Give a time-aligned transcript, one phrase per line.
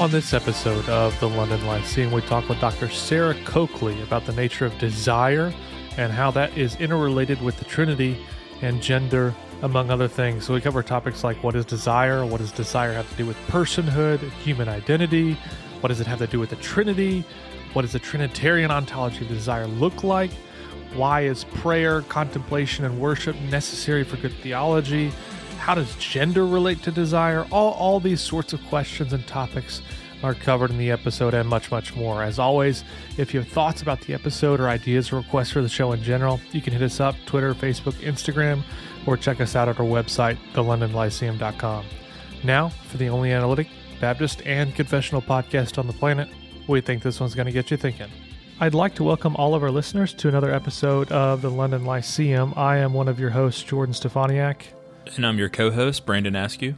[0.00, 2.88] On this episode of the London Lyceum, we talk with Dr.
[2.88, 5.52] Sarah Coakley about the nature of desire
[5.96, 8.24] and how that is interrelated with the Trinity
[8.62, 10.46] and gender, among other things.
[10.46, 13.36] So we cover topics like what is desire, what does desire have to do with
[13.48, 15.36] personhood, human identity,
[15.80, 17.24] what does it have to do with the Trinity,
[17.72, 20.30] what does the Trinitarian ontology of desire look like,
[20.94, 25.10] why is prayer, contemplation, and worship necessary for good theology?
[25.58, 27.46] How does gender relate to desire?
[27.50, 29.82] All, all these sorts of questions and topics
[30.22, 32.22] are covered in the episode and much, much more.
[32.22, 32.84] As always,
[33.18, 36.02] if you have thoughts about the episode or ideas or requests for the show in
[36.02, 38.62] general, you can hit us up Twitter, Facebook, Instagram,
[39.06, 41.84] or check us out at our website, thelondonlyceum.com.
[42.44, 43.68] Now, for the only analytic,
[44.00, 46.28] Baptist, and confessional podcast on the planet,
[46.66, 48.08] we think this one's going to get you thinking.
[48.60, 52.54] I'd like to welcome all of our listeners to another episode of the London Lyceum.
[52.56, 54.77] I am one of your hosts, Jordan Steffaniak.
[55.16, 56.74] And I'm your co host, Brandon Askew.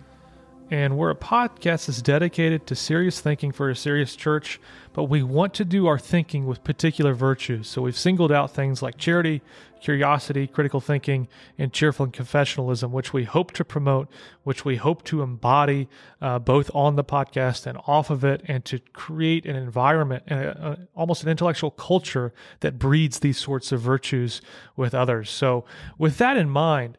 [0.70, 4.61] And we're a podcast that's dedicated to serious thinking for a serious church,
[4.93, 7.69] but we want to do our thinking with particular virtues.
[7.69, 9.42] So we've singled out things like charity,
[9.81, 11.27] curiosity, critical thinking,
[11.59, 14.09] and cheerful and confessionalism, which we hope to promote,
[14.44, 15.89] which we hope to embody
[16.22, 20.77] uh, both on the podcast and off of it, and to create an environment, uh,
[20.94, 24.41] almost an intellectual culture that breeds these sorts of virtues
[24.77, 25.31] with others.
[25.31, 25.65] So,
[25.98, 26.97] with that in mind,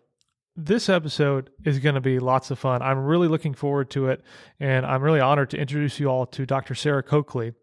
[0.55, 2.81] this episode is going to be lots of fun.
[2.81, 4.21] I'm really looking forward to it,
[4.59, 6.75] and I'm really honored to introduce you all to Dr.
[6.75, 7.53] Sarah Coakley,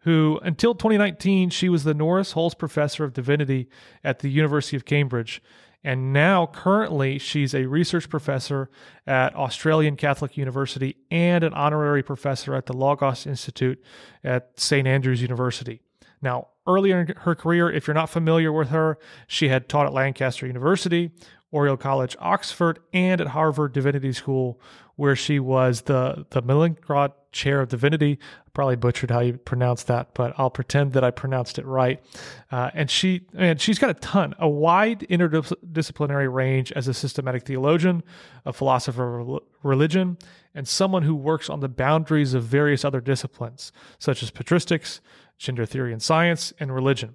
[0.00, 3.68] who, until 2019, she was the Norris Hulse Professor of Divinity
[4.02, 5.42] at the University of Cambridge.
[5.82, 8.70] And now, currently, she's a research professor
[9.06, 13.82] at Australian Catholic University and an honorary professor at the Logos Institute
[14.22, 14.86] at St.
[14.86, 15.80] Andrews University.
[16.22, 19.92] Now, earlier in her career, if you're not familiar with her, she had taught at
[19.92, 21.12] Lancaster University,
[21.54, 24.60] Oriel College, Oxford, and at Harvard Divinity School,
[24.96, 28.18] where she was the the Mallinckrodt Chair of Divinity.
[28.20, 32.02] I probably butchered how you pronounce that, but I'll pretend that I pronounced it right.
[32.50, 37.44] Uh, and she and she's got a ton, a wide interdisciplinary range as a systematic
[37.44, 38.02] theologian,
[38.44, 40.18] a philosopher of religion,
[40.56, 45.00] and someone who works on the boundaries of various other disciplines such as patristics,
[45.38, 47.14] gender theory and science, and religion.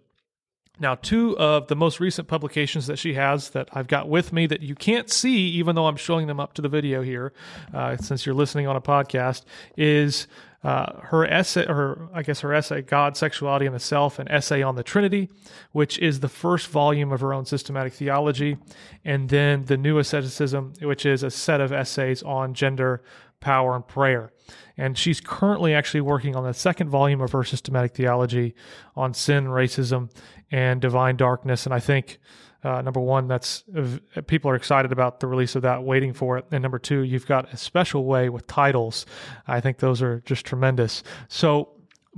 [0.79, 4.47] Now, two of the most recent publications that she has that I've got with me
[4.47, 7.34] that you can't see, even though I'm showing them up to the video here,
[7.73, 9.44] uh, since you're listening on a podcast,
[9.75, 10.28] is
[10.63, 14.62] uh, her essay, her I guess her essay, God, Sexuality, and the Self, an essay
[14.62, 15.29] on the Trinity,
[15.72, 18.57] which is the first volume of her own systematic theology,
[19.06, 23.01] and then the New Asceticism, which is a set of essays on gender,
[23.39, 24.31] power, and prayer.
[24.77, 28.55] And she's currently actually working on the second volume of her systematic theology
[28.95, 30.11] on sin, racism,
[30.51, 31.66] and divine darkness.
[31.66, 32.19] And I think
[32.63, 33.63] uh, number one, that's
[34.27, 36.45] people are excited about the release of that, waiting for it.
[36.51, 39.05] And number two, you've got a special way with titles.
[39.47, 41.03] I think those are just tremendous.
[41.29, 41.69] So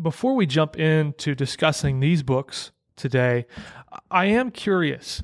[0.02, 3.46] before we jump into discussing these books today,
[4.09, 5.22] I am curious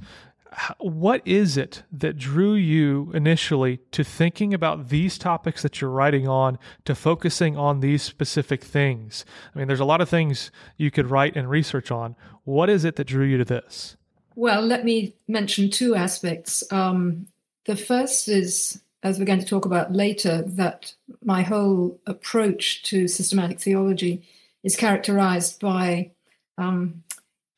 [0.79, 6.27] what is it that drew you initially to thinking about these topics that you're writing
[6.27, 9.25] on to focusing on these specific things?
[9.53, 12.15] I mean there's a lot of things you could write and research on.
[12.43, 13.97] What is it that drew you to this?
[14.35, 16.63] Well let me mention two aspects.
[16.71, 17.27] Um,
[17.65, 23.07] the first is as we're going to talk about later that my whole approach to
[23.07, 24.27] systematic theology
[24.63, 26.11] is characterized by
[26.57, 27.03] um,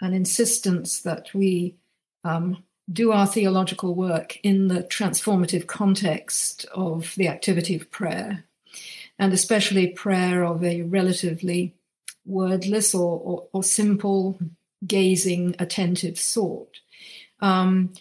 [0.01, 1.75] an insistence that we
[2.25, 2.61] um,
[2.91, 8.45] do our theological work in the transformative context of the activity of prayer,
[9.19, 11.73] and especially prayer of a relatively
[12.25, 14.39] wordless or, or, or simple,
[14.85, 16.79] gazing, attentive sort.
[17.41, 17.93] Um,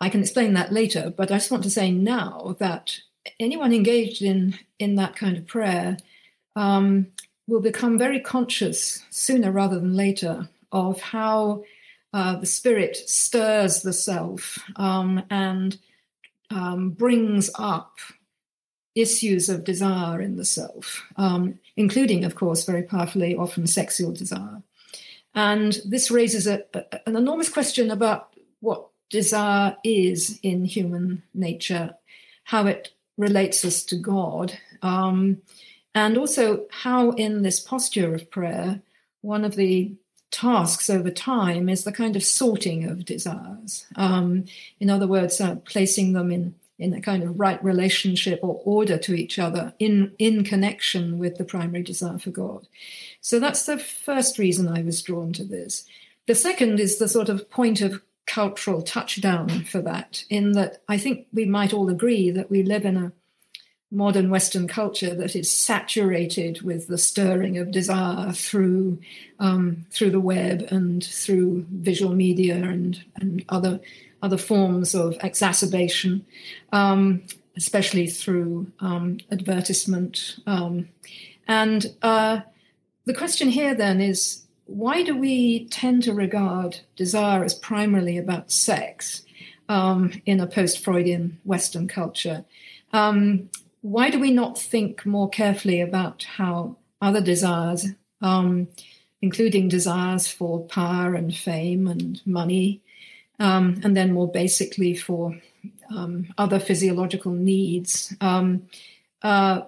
[0.00, 2.98] I can explain that later, but I just want to say now that
[3.38, 5.98] anyone engaged in, in that kind of prayer
[6.56, 7.08] um,
[7.46, 11.64] will become very conscious sooner rather than later of how
[12.12, 15.78] uh, the spirit stirs the self um, and
[16.50, 17.98] um, brings up
[18.94, 24.62] issues of desire in the self, um, including, of course, very powerfully, often sexual desire.
[25.34, 31.94] And this raises a, a, an enormous question about what desire is in human nature,
[32.44, 35.38] how it relates us to God, um,
[35.94, 38.80] and also how, in this posture of prayer,
[39.22, 39.92] one of the
[40.30, 43.86] tasks over time is the kind of sorting of desires.
[43.96, 44.44] Um,
[44.78, 48.96] in other words, uh, placing them in in a kind of right relationship or order
[48.96, 52.66] to each other in in connection with the primary desire for God.
[53.20, 55.84] So that's the first reason I was drawn to this.
[56.26, 60.96] The second is the sort of point of cultural touchdown for that, in that I
[60.96, 63.12] think we might all agree that we live in a
[63.90, 68.98] modern Western culture that is saturated with the stirring of desire through
[69.38, 73.80] um, through the web and through visual media and and other
[74.22, 76.24] other forms of exacerbation,
[76.72, 77.22] um,
[77.56, 80.36] especially through um, advertisement.
[80.46, 80.88] Um,
[81.48, 82.40] and uh,
[83.06, 88.52] the question here then is why do we tend to regard desire as primarily about
[88.52, 89.24] sex
[89.68, 92.44] um, in a post Freudian Western culture?
[92.92, 93.50] Um,
[93.82, 97.86] why do we not think more carefully about how other desires,
[98.20, 98.68] um,
[99.22, 102.80] including desires for power and fame and money,
[103.38, 105.34] um, and then more basically for
[105.90, 108.66] um, other physiological needs, um,
[109.22, 109.62] uh,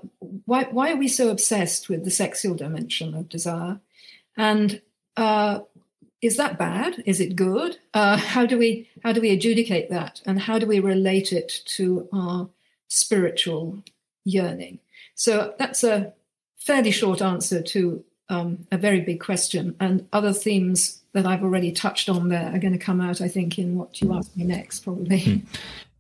[0.47, 3.81] why, why are we so obsessed with the sexual dimension of desire?
[4.37, 4.81] And
[5.17, 5.61] uh,
[6.23, 7.03] is that bad?
[7.05, 7.79] Is it good?
[7.93, 11.63] Uh, how do we how do we adjudicate that, and how do we relate it
[11.77, 12.49] to our
[12.89, 13.83] spiritual
[14.25, 14.79] yearning?
[15.15, 16.13] So that's a
[16.57, 19.77] fairly short answer to um, a very big question.
[19.81, 23.29] And other themes that I've already touched on there are going to come out, I
[23.29, 25.21] think, in what you ask me next, probably.
[25.21, 25.37] Hmm.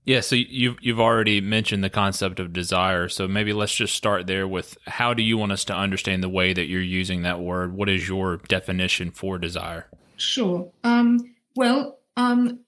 [0.04, 3.08] Yeah, so you've you've already mentioned the concept of desire.
[3.08, 6.28] So maybe let's just start there with how do you want us to understand the
[6.28, 7.72] way that you're using that word?
[7.72, 9.86] What is your definition for desire?
[10.16, 10.68] Sure.
[10.82, 12.60] Um, well, um,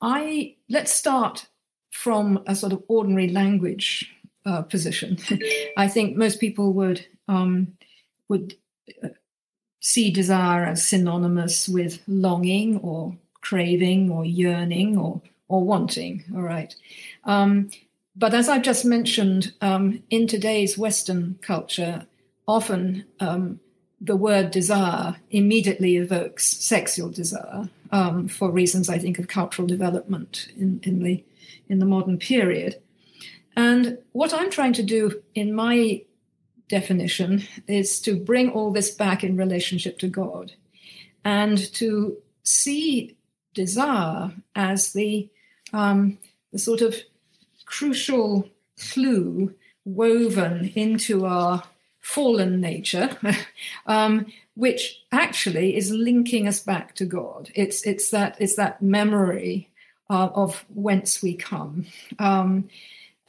[0.00, 1.46] I let's start
[1.90, 4.12] from a sort of ordinary language
[4.44, 5.18] uh, position.
[5.76, 7.76] I think most people would um,
[8.28, 8.54] would
[9.02, 9.08] uh,
[9.80, 16.24] see desire as synonymous with longing or craving or yearning or or wanting.
[16.34, 16.74] All right.
[17.24, 17.70] Um,
[18.14, 22.06] but as I've just mentioned, um, in today's Western culture,
[22.46, 23.58] often um,
[24.00, 30.48] the word desire immediately evokes sexual desire um, for reasons, I think, of cultural development
[30.56, 31.24] in, in the
[31.68, 32.80] in the modern period.
[33.56, 36.02] And what I'm trying to do in my
[36.68, 40.52] definition is to bring all this back in relationship to God
[41.24, 43.16] and to see
[43.54, 45.28] desire as the,
[45.72, 46.18] um,
[46.52, 46.96] the sort of
[47.66, 49.54] crucial clue
[49.84, 51.62] woven into our
[52.00, 53.16] fallen nature,
[53.86, 57.50] um, which actually is linking us back to God.
[57.54, 59.70] It's it's that it's that memory
[60.10, 61.86] uh, of whence we come.
[62.18, 62.68] Um,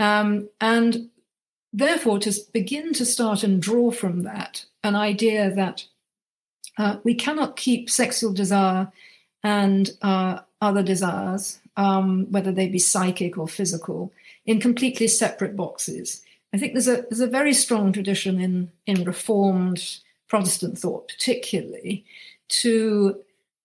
[0.04, 1.10] um, and
[1.72, 5.86] therefore, to begin to start and draw from that an idea that
[6.78, 8.92] uh, we cannot keep sexual desire
[9.44, 14.12] and uh, other desires, um, whether they be psychic or physical,
[14.46, 16.22] in completely separate boxes.
[16.54, 22.04] I think there's a there's a very strong tradition in in Reformed Protestant thought, particularly,
[22.64, 23.24] to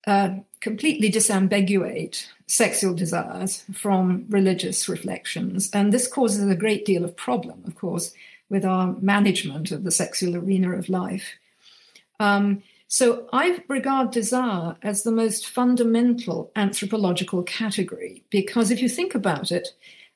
[0.08, 5.70] uh, completely disambiguate sexual desires from religious reflections.
[5.74, 8.14] And this causes a great deal of problem, of course,
[8.48, 11.34] with our management of the sexual arena of life.
[12.18, 19.14] Um, so I regard desire as the most fundamental anthropological category because if you think
[19.14, 19.68] about it,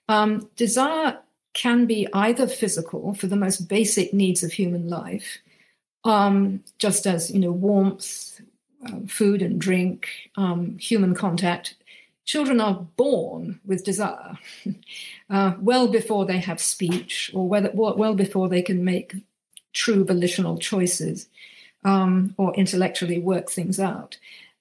[0.09, 1.19] um, desire
[1.53, 5.37] can be either physical for the most basic needs of human life,
[6.05, 8.41] um, just as you know warmth,
[8.87, 11.75] uh, food and drink, um, human contact,
[12.25, 14.38] children are born with desire
[15.31, 19.14] uh, well before they have speech or whether, well before they can make
[19.73, 21.29] true volitional choices
[21.84, 24.19] um, or intellectually work things out.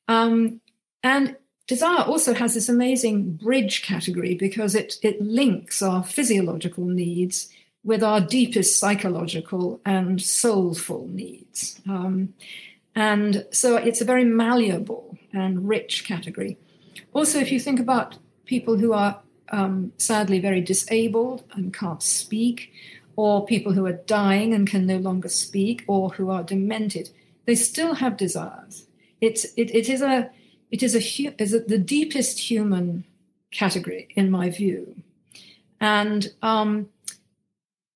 [0.08, 0.62] Um,
[1.04, 1.36] and
[1.68, 7.50] desire also has this amazing bridge category because it, it links our physiological needs
[7.84, 11.82] with our deepest psychological and soulful needs.
[11.88, 12.34] Um,
[12.96, 16.58] and so it's a very malleable and rich category.
[17.14, 19.20] Also, if you think about people who are
[19.52, 22.72] um, sadly very disabled and can't speak,
[23.16, 27.10] or people who are dying and can no longer speak, or who are demented,
[27.46, 28.88] they still have desires.
[29.20, 30.30] It's it, it is a
[30.72, 33.04] it is a is a, the deepest human
[33.52, 34.96] category in my view,
[35.80, 36.90] and um,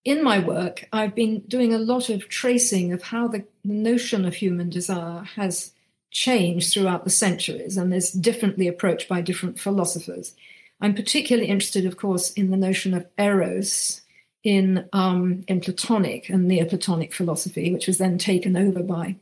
[0.06, 4.36] in my work, I've been doing a lot of tracing of how the notion of
[4.36, 5.72] human desire has
[6.12, 10.36] changed throughout the centuries and is differently approached by different philosophers.
[10.80, 14.02] I'm particularly interested, of course, in the notion of eros
[14.44, 19.16] in, um, in Platonic and Neoplatonic philosophy, which was then taken over by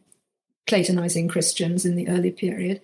[0.67, 2.81] Platonizing Christians in the early period,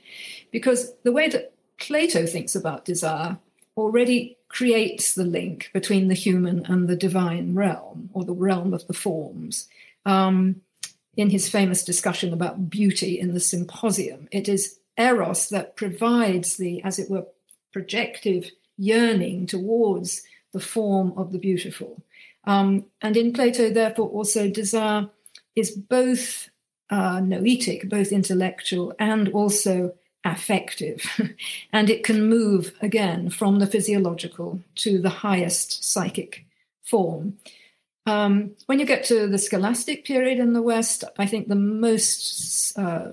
[0.52, 3.38] because the way that Plato thinks about desire
[3.76, 8.86] already creates the link between the human and the divine realm, or the realm of
[8.88, 9.68] the forms.
[10.06, 10.62] Um,
[11.20, 14.30] in his famous discussion about beauty in the symposium.
[14.32, 17.26] It is Eros that provides the, as it were,
[17.74, 22.02] projective yearning towards the form of the beautiful.
[22.46, 25.10] Um, and in Plato, therefore, also desire
[25.56, 26.50] is both
[26.90, 29.94] uh, noetic, both intellectual and also
[30.26, 31.06] affective.
[31.74, 36.46] and it can move again from the physiological to the highest psychic
[36.84, 37.38] form.
[38.06, 42.78] Um, when you get to the scholastic period in the West, I think the most
[42.78, 43.12] uh,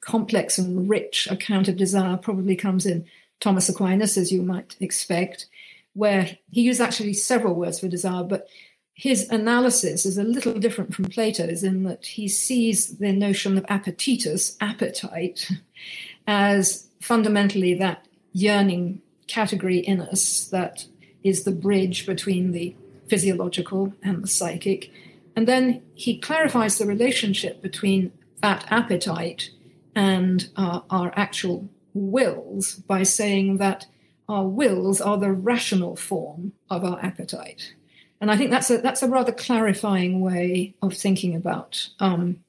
[0.00, 3.06] complex and rich account of desire probably comes in
[3.40, 5.46] Thomas Aquinas, as you might expect,
[5.94, 8.48] where he used actually several words for desire, but
[8.94, 13.66] his analysis is a little different from Plato's in that he sees the notion of
[13.68, 15.50] appetitus, appetite,
[16.26, 20.86] as fundamentally that yearning category in us that
[21.22, 22.74] is the bridge between the
[23.08, 24.90] physiological and the psychic.
[25.34, 29.50] And then he clarifies the relationship between that appetite
[29.94, 33.86] and uh, our actual wills by saying that
[34.28, 37.74] our wills are the rational form of our appetite.
[38.20, 42.40] And I think that's a that's a rather clarifying way of thinking about um,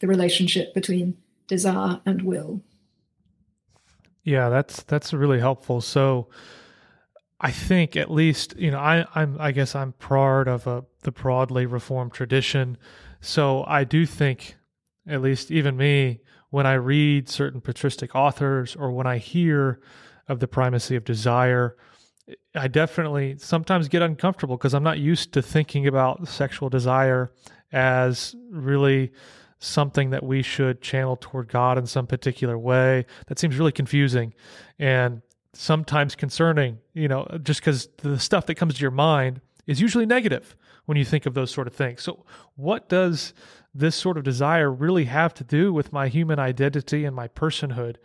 [0.00, 1.16] the relationship between
[1.46, 2.60] desire and will.
[4.26, 5.80] Yeah, that's that's really helpful.
[5.80, 6.26] So
[7.40, 11.12] I think at least you know I I'm I guess I'm proud of a the
[11.12, 12.76] broadly reformed tradition,
[13.20, 14.56] so I do think
[15.06, 19.80] at least even me when I read certain patristic authors or when I hear
[20.26, 21.76] of the primacy of desire,
[22.56, 27.30] I definitely sometimes get uncomfortable because I'm not used to thinking about sexual desire
[27.72, 29.12] as really
[29.58, 33.06] something that we should channel toward God in some particular way.
[33.26, 34.34] That seems really confusing.
[34.78, 35.22] And
[35.52, 40.06] sometimes concerning, you know, just because the stuff that comes to your mind is usually
[40.06, 42.02] negative when you think of those sort of things.
[42.02, 43.32] So, what does
[43.74, 47.96] this sort of desire really have to do with my human identity and my personhood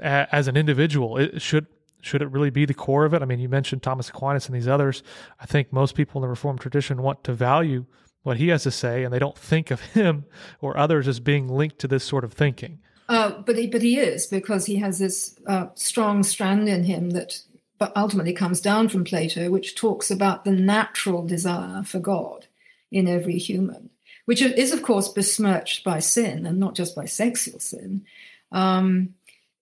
[0.00, 1.16] as an individual?
[1.16, 1.66] It should
[2.02, 3.22] should it really be the core of it?
[3.22, 5.02] I mean, you mentioned Thomas Aquinas and these others.
[5.40, 7.86] I think most people in the Reformed tradition want to value
[8.26, 10.24] what he has to say, and they don't think of him
[10.60, 12.80] or others as being linked to this sort of thinking.
[13.08, 17.10] Uh, but he, but he is because he has this uh, strong strand in him
[17.10, 17.40] that,
[17.78, 22.46] but ultimately comes down from Plato, which talks about the natural desire for God
[22.90, 23.90] in every human,
[24.24, 28.04] which is of course besmirched by sin and not just by sexual sin.
[28.50, 29.14] Um,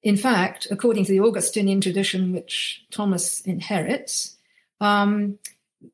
[0.02, 4.38] in fact, according to the Augustinian tradition, which Thomas inherits,
[4.80, 5.38] um,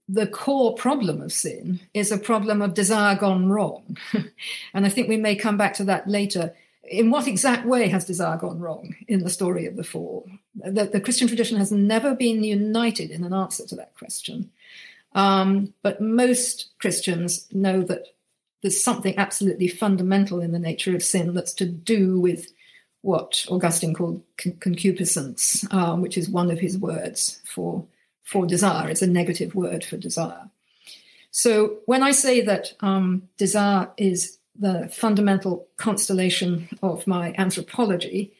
[0.09, 3.97] the core problem of sin is a problem of desire gone wrong.
[4.75, 6.55] and I think we may come back to that later
[6.91, 10.29] in what exact way has desire gone wrong in the story of the fall?
[10.57, 14.51] The, the Christian tradition has never been united in an answer to that question.
[15.15, 18.07] Um, but most Christians know that
[18.63, 22.49] there's something absolutely fundamental in the nature of sin that's to do with
[23.03, 27.85] what Augustine called con- concupiscence, um, which is one of his words for,
[28.25, 28.89] for desire.
[28.89, 30.51] It's a negative word for desire.
[31.31, 38.33] So when I say that um, desire is the fundamental constellation of my anthropology,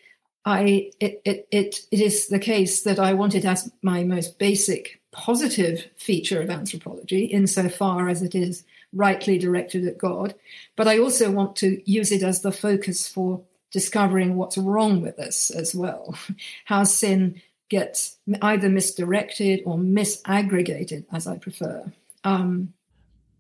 [0.45, 4.39] I it, it, it, it is the case that I want it as my most
[4.39, 10.35] basic positive feature of anthropology, insofar as it is rightly directed at God.
[10.77, 15.19] But I also want to use it as the focus for discovering what's wrong with
[15.19, 16.17] us as well,
[16.65, 21.91] how sin gets either misdirected or misaggregated, as I prefer.
[22.25, 22.75] Um,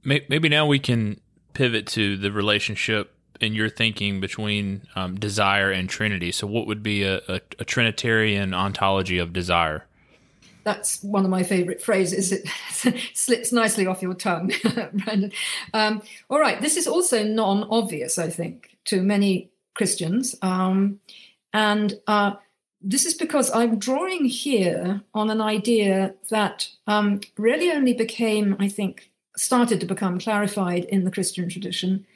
[0.02, 1.20] Maybe now we can
[1.52, 6.32] pivot to the relationship in your thinking between um, desire and Trinity.
[6.32, 9.86] So, what would be a, a, a, Trinitarian ontology of desire?
[10.64, 12.32] That's one of my favorite phrases.
[12.32, 12.48] It
[13.14, 14.52] slips nicely off your tongue,
[14.94, 15.32] Brandon.
[15.74, 20.34] Um, all right, this is also non obvious, I think, to many Christians.
[20.40, 21.00] Um,
[21.52, 22.34] and uh,
[22.82, 28.68] this is because I'm drawing here on an idea that um, really only became, I
[28.68, 32.06] think, started to become clarified in the Christian tradition,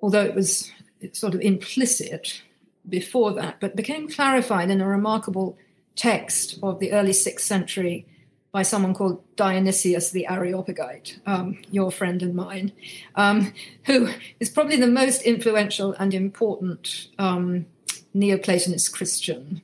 [0.00, 0.70] although it was
[1.12, 2.42] sort of implicit
[2.88, 5.56] before that, but became clarified in a remarkable
[5.94, 8.06] text of the early sixth century
[8.50, 12.72] by someone called Dionysius the Areopagite, um, your friend and mine,
[13.14, 13.52] um,
[13.86, 14.08] who
[14.40, 17.66] is probably the most influential and important um,
[18.14, 19.62] Neoplatonist Christian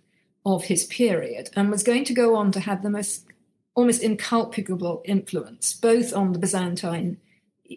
[0.55, 3.25] of his period, and was going to go on to have the most
[3.75, 7.19] almost incalculable influence, both on the Byzantine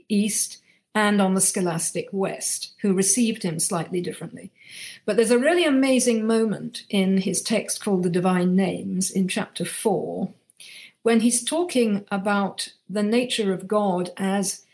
[0.10, 0.58] East
[0.96, 4.52] and on the Scholastic West, who received him slightly differently.
[5.06, 9.64] But there's a really amazing moment in his text called The Divine Names in chapter
[9.64, 10.34] 4,
[11.04, 14.66] when he's talking about the nature of God as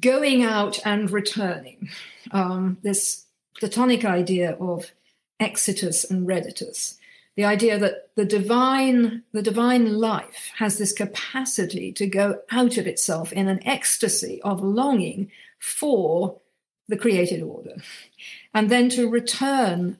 [0.00, 1.88] going out and returning.
[2.30, 3.24] Um, this
[3.58, 4.92] Platonic idea of
[5.40, 6.97] exitus and redditus
[7.38, 12.88] the idea that the divine, the divine life has this capacity to go out of
[12.88, 15.30] itself in an ecstasy of longing
[15.60, 16.40] for
[16.88, 17.76] the created order,
[18.54, 19.98] and then to return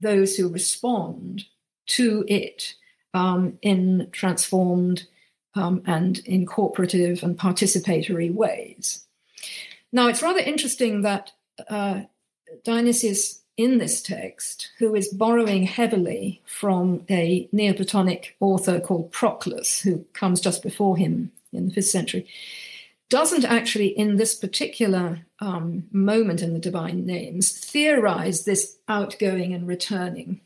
[0.00, 1.44] those who respond
[1.86, 2.74] to it
[3.14, 5.06] um, in transformed
[5.54, 9.06] um, and incorporative and participatory ways.
[9.92, 11.30] Now, it's rather interesting that
[11.70, 12.00] uh,
[12.64, 20.04] Dionysius in this text, who is borrowing heavily from a Neoplatonic author called Proclus, who
[20.12, 22.26] comes just before him in the fifth century,
[23.10, 29.68] doesn't actually, in this particular um, moment in the divine names, theorize this outgoing and
[29.68, 30.40] returning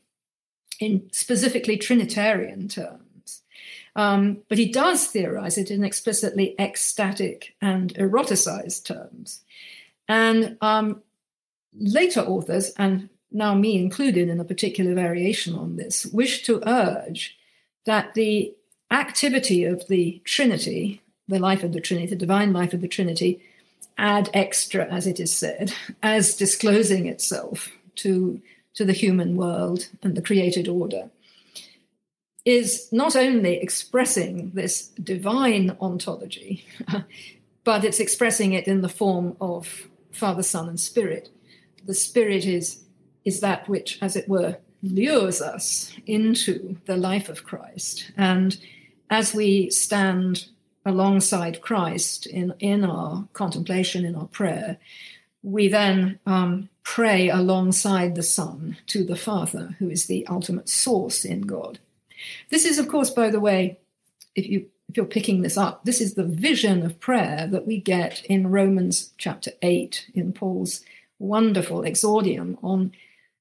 [0.81, 3.43] in specifically Trinitarian terms.
[3.95, 9.45] Um, but he does theorize it in explicitly ecstatic and eroticized terms.
[10.09, 11.03] And um,
[11.79, 17.37] later authors, and now me included in a particular variation on this, wish to urge
[17.85, 18.55] that the
[18.91, 23.41] activity of the Trinity, the life of the Trinity, the divine life of the Trinity,
[23.99, 28.41] ad extra, as it is said, as disclosing itself to,
[28.75, 31.11] to the human world and the created order,
[32.45, 36.65] is not only expressing this divine ontology,
[37.65, 41.29] but it's expressing it in the form of Father, Son, and Spirit
[41.87, 42.83] the spirit is
[43.25, 48.13] is that which, as it were, lures us into the life of Christ.
[48.17, 48.57] And
[49.11, 50.47] as we stand
[50.85, 54.79] alongside Christ in, in our contemplation, in our prayer,
[55.43, 61.25] we then um, pray alongside the Son to the Father, who is the ultimate source
[61.25, 61.81] in God.
[62.51, 63.79] This is, of course, by the way,
[64.37, 67.81] if you if you're picking this up, this is the vision of prayer that we
[67.81, 70.81] get in Romans chapter 8 in Paul's
[71.19, 72.93] wonderful exordium on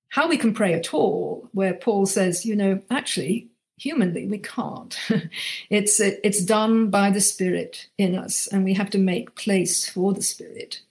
[0.09, 4.97] how we can pray at all, where Paul says, you know, actually, humanly, we can't.
[5.69, 10.13] it's it's done by the Spirit in us, and we have to make place for
[10.13, 10.81] the Spirit,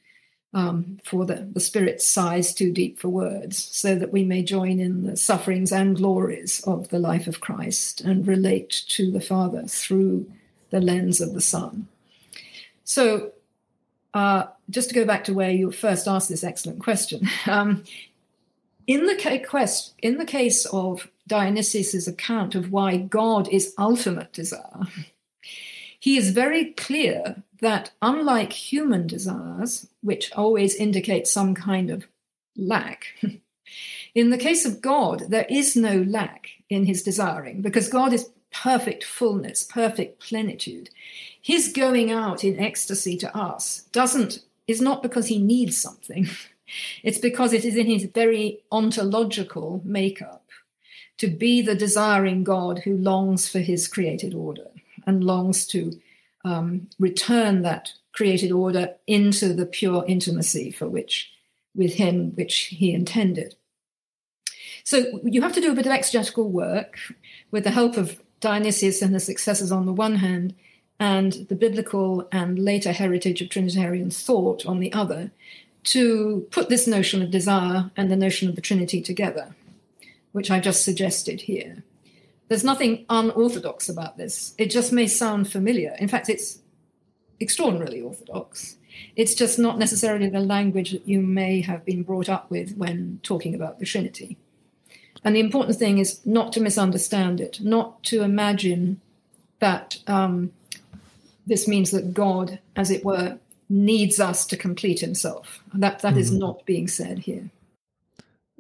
[0.52, 4.78] um, for the, the Spirit's sighs too deep for words, so that we may join
[4.78, 9.62] in the sufferings and glories of the life of Christ and relate to the Father
[9.62, 10.30] through
[10.70, 11.88] the lens of the Son.
[12.85, 13.32] So
[14.14, 17.85] uh, just to go back to where you first asked this excellent question, um,
[18.87, 24.87] in the case in the case of Dionysius's account of why God is ultimate desire,
[25.98, 32.07] he is very clear that unlike human desires, which always indicate some kind of
[32.57, 33.07] lack,
[34.14, 38.31] in the case of God, there is no lack in his desiring because God is
[38.53, 40.90] perfect fullness, perfect plenitude
[41.44, 46.26] his going out in ecstasy to us doesn't is not because he needs something.
[47.02, 50.46] It's because it is in his very ontological makeup
[51.18, 54.68] to be the desiring God who longs for his created order
[55.07, 55.92] and longs to
[56.46, 61.30] um, return that created order into the pure intimacy for which,
[61.76, 63.54] with him, which he intended.
[64.85, 66.98] So you have to do a bit of exegetical work
[67.50, 70.54] with the help of Dionysius and his successors on the one hand,
[70.98, 75.30] and the biblical and later heritage of Trinitarian thought on the other,
[75.85, 79.54] to put this notion of desire and the notion of the Trinity together,
[80.33, 81.83] which I just suggested here.
[82.48, 84.54] There's nothing unorthodox about this.
[84.59, 85.94] It just may sound familiar.
[85.98, 86.61] In fact, it's
[87.40, 88.76] extraordinarily orthodox.
[89.16, 93.20] It's just not necessarily the language that you may have been brought up with when
[93.22, 94.37] talking about the Trinity.
[95.24, 99.00] And the important thing is not to misunderstand it, not to imagine
[99.59, 100.52] that um,
[101.46, 105.62] this means that God, as it were, needs us to complete himself.
[105.74, 106.20] That that mm-hmm.
[106.20, 107.50] is not being said here.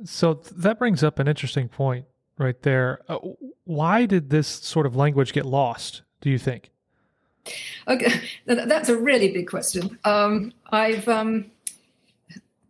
[0.04, 2.06] So that brings up an interesting point
[2.38, 3.00] right there.
[3.08, 3.18] Uh,
[3.64, 6.70] why did this sort of language get lost, do you think?
[7.86, 9.98] Okay, that's a really big question.
[10.04, 11.50] Um, I've um,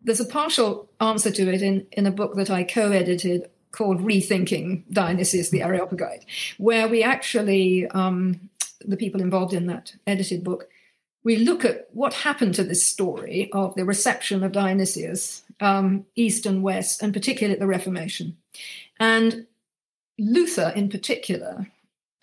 [0.03, 4.85] there's a partial answer to it in, in a book that I co-edited called Rethinking
[4.93, 6.25] Dionysius the Areopagite,
[6.59, 8.39] where we actually um,
[8.87, 10.69] the people involved in that edited book,
[11.25, 16.45] we look at what happened to this story of the reception of Dionysius, um, East
[16.47, 18.37] and West, and particularly at the Reformation.
[19.01, 19.47] And
[20.19, 21.67] Luther, in particular,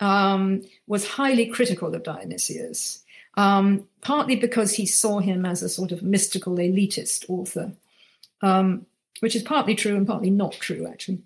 [0.00, 3.04] um, was highly critical of Dionysius,
[3.36, 7.72] um, partly because he saw him as a sort of mystical elitist author,
[8.40, 8.86] um,
[9.20, 11.18] which is partly true and partly not true, actually.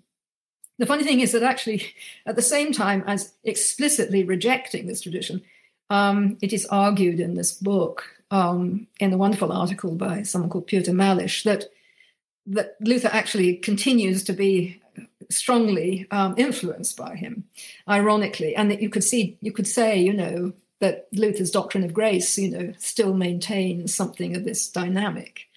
[0.77, 1.93] The funny thing is that actually,
[2.25, 5.41] at the same time as explicitly rejecting this tradition,
[5.89, 10.67] um, it is argued in this book, um, in a wonderful article by someone called
[10.67, 11.65] Piotr Malysz, that
[12.49, 14.81] that Luther actually continues to be
[15.29, 17.43] strongly um, influenced by him,
[17.87, 21.93] ironically, and that you could see, you could say, you know, that Luther's doctrine of
[21.93, 25.47] grace, you know, still maintains something of this dynamic.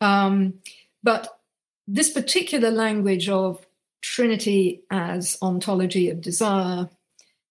[0.00, 0.54] Um,
[1.02, 1.40] but
[1.86, 3.64] this particular language of
[4.02, 6.88] Trinity as ontology of desire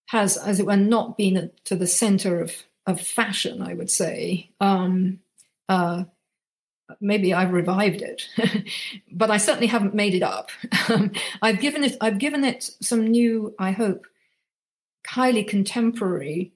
[0.08, 2.54] has, as it were, not been to the center of,
[2.86, 4.50] of fashion, I would say.
[4.62, 5.20] Um,
[5.68, 6.06] uh,
[7.02, 8.28] maybe I've revived it,
[9.12, 10.50] but I certainly haven't made it up.
[10.90, 14.06] Um, I've given it, I've given it some new, I hope,
[15.06, 16.54] highly contemporary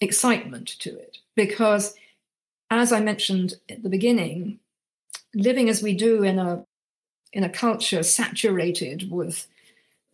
[0.00, 1.94] excitement to it because,
[2.70, 4.60] as I mentioned at the beginning,
[5.34, 6.64] living as we do in a
[7.32, 9.46] in a culture saturated with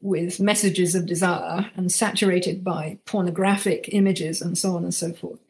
[0.01, 5.41] with messages of desire and saturated by pornographic images and so on and so forth,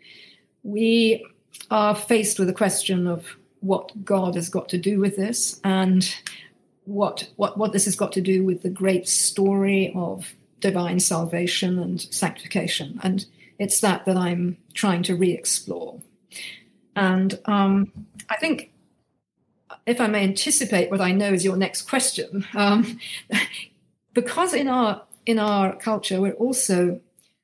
[0.62, 1.27] we
[1.72, 3.27] are faced with the question of
[3.61, 6.14] what God has got to do with this and
[6.85, 11.79] what what what this has got to do with the great story of divine salvation
[11.79, 13.00] and sanctification.
[13.03, 13.27] And
[13.59, 16.00] it's that that I'm trying to re-explore.
[16.96, 17.90] And um,
[18.31, 18.70] I think
[19.86, 22.98] if I may anticipate what I know is your next question, um,
[24.14, 27.00] because in our in our culture we're also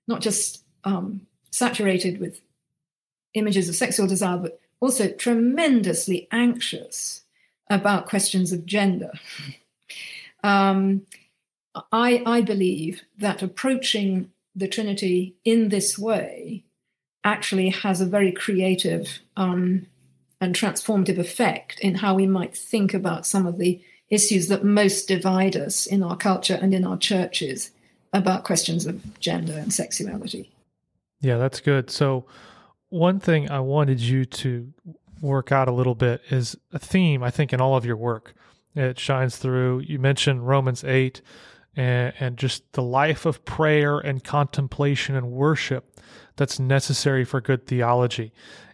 [0.07, 2.40] not just um, saturated with
[3.35, 7.22] images of sexual desire, but also tremendously anxious
[7.68, 9.12] about questions of gender.
[10.42, 11.03] Um,
[11.92, 16.64] I, I believe that approaching the Trinity in this way
[17.24, 19.87] actually has a very creative um,
[20.40, 25.07] and transformative effect in how we might think about some of the issues that most
[25.07, 27.70] divide us in our culture and in our churches
[28.12, 30.50] about questions of gender and sexuality.
[31.20, 31.90] Yeah, that's good.
[31.90, 32.26] So,
[32.88, 34.72] one thing I wanted you to
[35.20, 38.35] work out a little bit is a theme, I think, in all of your work.
[38.74, 39.81] It shines through.
[39.81, 41.20] You mentioned Romans 8
[41.76, 46.00] and, and just the life of prayer and contemplation and worship
[46.37, 48.33] that's necessary for good theology.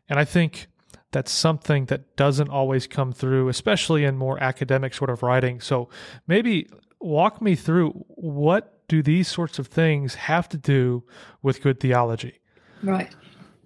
[0.09, 0.69] And I think
[1.17, 5.63] that's something that doesn't always come through, especially in more academic sort of writing.
[5.63, 5.89] So
[6.27, 6.69] maybe
[7.01, 11.05] walk me through what do these sorts of things have to do
[11.41, 12.41] with good theology?
[12.83, 13.11] Right.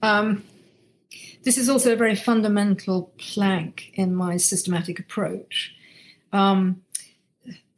[0.01, 0.45] Um,
[1.43, 5.75] this is also a very fundamental plank in my systematic approach.
[6.33, 6.83] Um,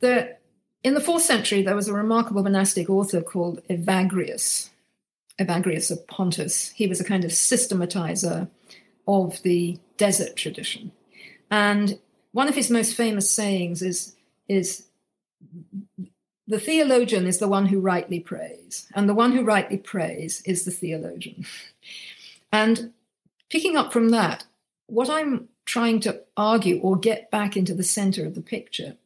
[0.00, 0.36] the,
[0.84, 4.68] in the fourth century, there was a remarkable monastic author called Evagrius,
[5.38, 6.72] Evagrius of Pontus.
[6.72, 8.50] He was a kind of systematizer
[9.06, 10.92] of the desert tradition.
[11.50, 11.98] And
[12.32, 14.14] one of his most famous sayings is,
[14.48, 14.86] is
[16.46, 20.64] the theologian is the one who rightly prays, and the one who rightly prays is
[20.64, 21.46] the theologian.
[22.54, 22.92] And
[23.48, 24.44] picking up from that,
[24.86, 28.96] what I'm trying to argue or get back into the center of the picture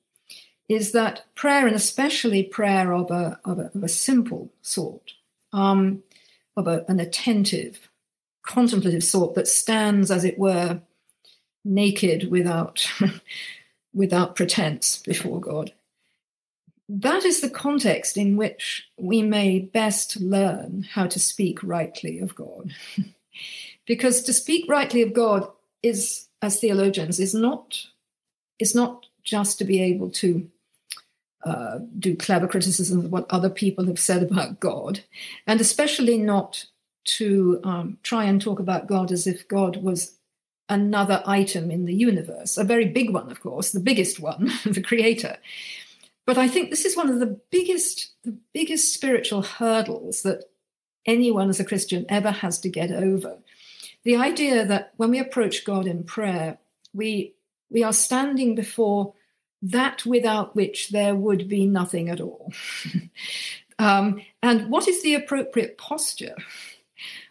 [0.69, 5.13] is that prayer, and especially prayer of a, of a, of a simple sort,
[5.53, 6.03] um,
[6.57, 7.89] of a, an attentive,
[8.47, 10.81] contemplative sort that stands, as it were,
[11.65, 12.87] naked without,
[13.95, 15.73] without pretense before God.
[16.89, 22.35] That is the context in which we may best learn how to speak rightly of
[22.35, 22.73] God.
[23.87, 25.49] because to speak rightly of God
[25.83, 27.87] is, as theologians, is not,
[28.61, 30.49] is not just to be able to
[31.45, 35.01] uh, do clever criticism of what other people have said about God,
[35.47, 36.67] and especially not
[37.07, 40.17] to um, try and talk about God as if God was
[40.69, 44.83] another item in the universe, a very big one, of course, the biggest one, the
[44.83, 45.37] creator.
[46.27, 50.45] But I think this is one of the biggest, the biggest spiritual hurdles that
[51.07, 53.39] anyone as a Christian ever has to get over.
[54.03, 56.59] The idea that when we approach God in prayer,
[56.93, 57.35] we
[57.71, 59.15] we are standing before
[59.63, 62.53] that without which there would be nothing at all.
[63.79, 66.37] um, and what is the appropriate posture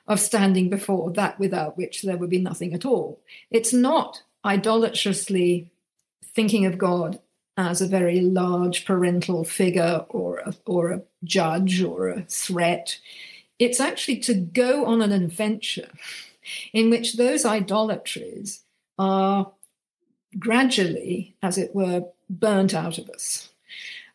[0.07, 3.19] of standing before that without which there would be nothing at all?
[3.51, 5.71] It's not idolatrously
[6.23, 7.19] thinking of God
[7.57, 12.99] as a very large parental figure or a, or a judge or a threat.
[13.59, 15.89] It's actually to go on an adventure
[16.73, 18.63] in which those idolatries
[18.99, 19.51] are
[20.37, 23.49] gradually, as it were, burnt out of us.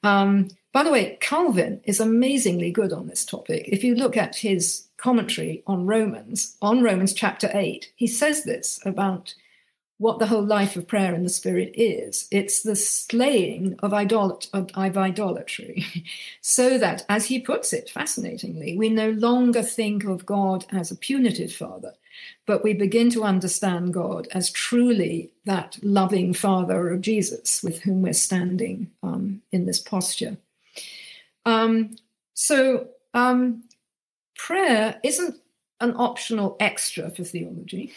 [0.03, 3.69] Um, by the way, Calvin is amazingly good on this topic.
[3.69, 8.79] If you look at his commentary on Romans, on Romans chapter 8, he says this
[8.85, 9.35] about
[9.99, 12.27] what the whole life of prayer in the Spirit is.
[12.31, 15.85] It's the slaying of, idolat- of, of idolatry,
[16.41, 20.97] so that, as he puts it fascinatingly, we no longer think of God as a
[20.97, 21.93] punitive father,
[22.47, 28.03] but we begin to understand God as truly that loving Father of Jesus with whom
[28.03, 30.39] we're standing um, in this posture.
[31.45, 31.97] Um,
[32.35, 33.65] so um,
[34.37, 35.37] prayer isn't
[35.81, 37.93] an optional extra for theology,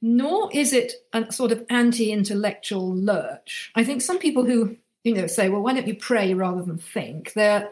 [0.00, 3.70] nor is it a sort of anti-intellectual lurch.
[3.74, 6.78] I think some people who you know say, "Well, why don't you pray rather than
[6.78, 7.70] think?" They're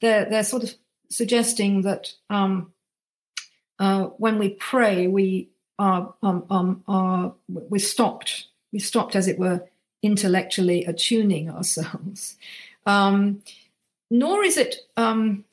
[0.00, 0.74] they're they're sort of
[1.10, 2.72] suggesting that um,
[3.78, 9.38] uh, when we pray, we are um, um, are we stopped we stopped, as it
[9.38, 9.66] were,
[10.02, 12.36] intellectually attuning ourselves.
[12.86, 13.42] Um,
[14.10, 15.44] nor is it um,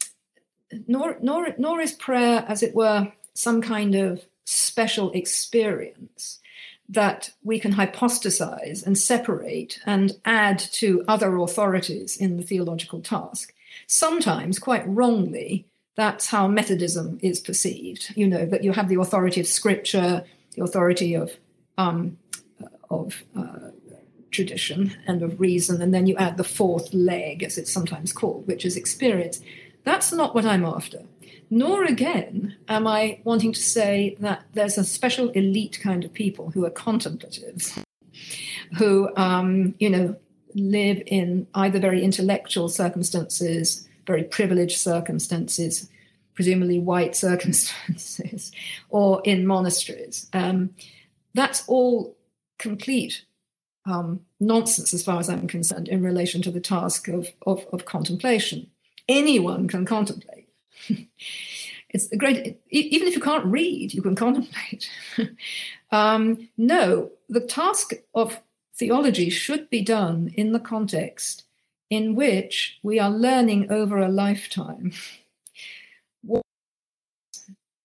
[0.88, 6.40] nor nor nor is prayer, as it were, some kind of special experience
[6.90, 13.54] that we can hypostasize and separate and add to other authorities in the theological task.
[13.88, 15.66] Sometimes, quite wrongly,
[15.96, 18.14] that's how Methodism is perceived.
[18.16, 20.24] You know that you have the authority of Scripture,
[20.56, 21.32] the authority of
[21.78, 22.18] um,
[22.90, 23.72] of uh,
[24.38, 28.46] tradition and of reason, and then you add the fourth leg, as it's sometimes called,
[28.46, 29.42] which is experience.
[29.84, 31.00] That's not what I'm after.
[31.50, 36.52] Nor again am I wanting to say that there's a special elite kind of people
[36.52, 37.80] who are contemplatives,
[38.78, 40.16] who, um, you know,
[40.54, 45.90] live in either very intellectual circumstances, very privileged circumstances,
[46.36, 48.52] presumably white circumstances,
[48.90, 50.30] or in monasteries.
[50.32, 50.76] Um,
[51.34, 52.16] that's all
[52.60, 53.24] complete
[53.88, 57.86] um, nonsense as far as I'm concerned in relation to the task of, of, of
[57.86, 58.70] contemplation.
[59.08, 60.50] Anyone can contemplate.
[61.90, 64.90] it's a great, even if you can't read, you can contemplate.
[65.92, 68.42] um, no, the task of
[68.76, 71.46] theology should be done in the context
[71.90, 74.92] in which we are learning over a lifetime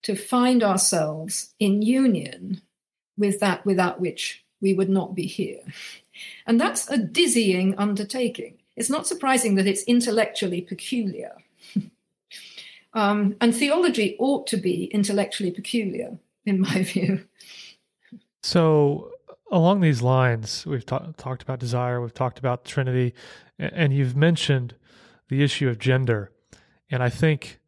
[0.02, 2.60] to find ourselves in union
[3.16, 5.60] with that without which we would not be here.
[6.46, 8.58] And that's a dizzying undertaking.
[8.76, 11.36] It's not surprising that it's intellectually peculiar.
[12.94, 17.26] um, and theology ought to be intellectually peculiar, in my view.
[18.42, 19.10] So,
[19.50, 23.14] along these lines, we've ta- talked about desire, we've talked about Trinity,
[23.58, 24.74] and you've mentioned
[25.28, 26.32] the issue of gender.
[26.90, 27.60] And I think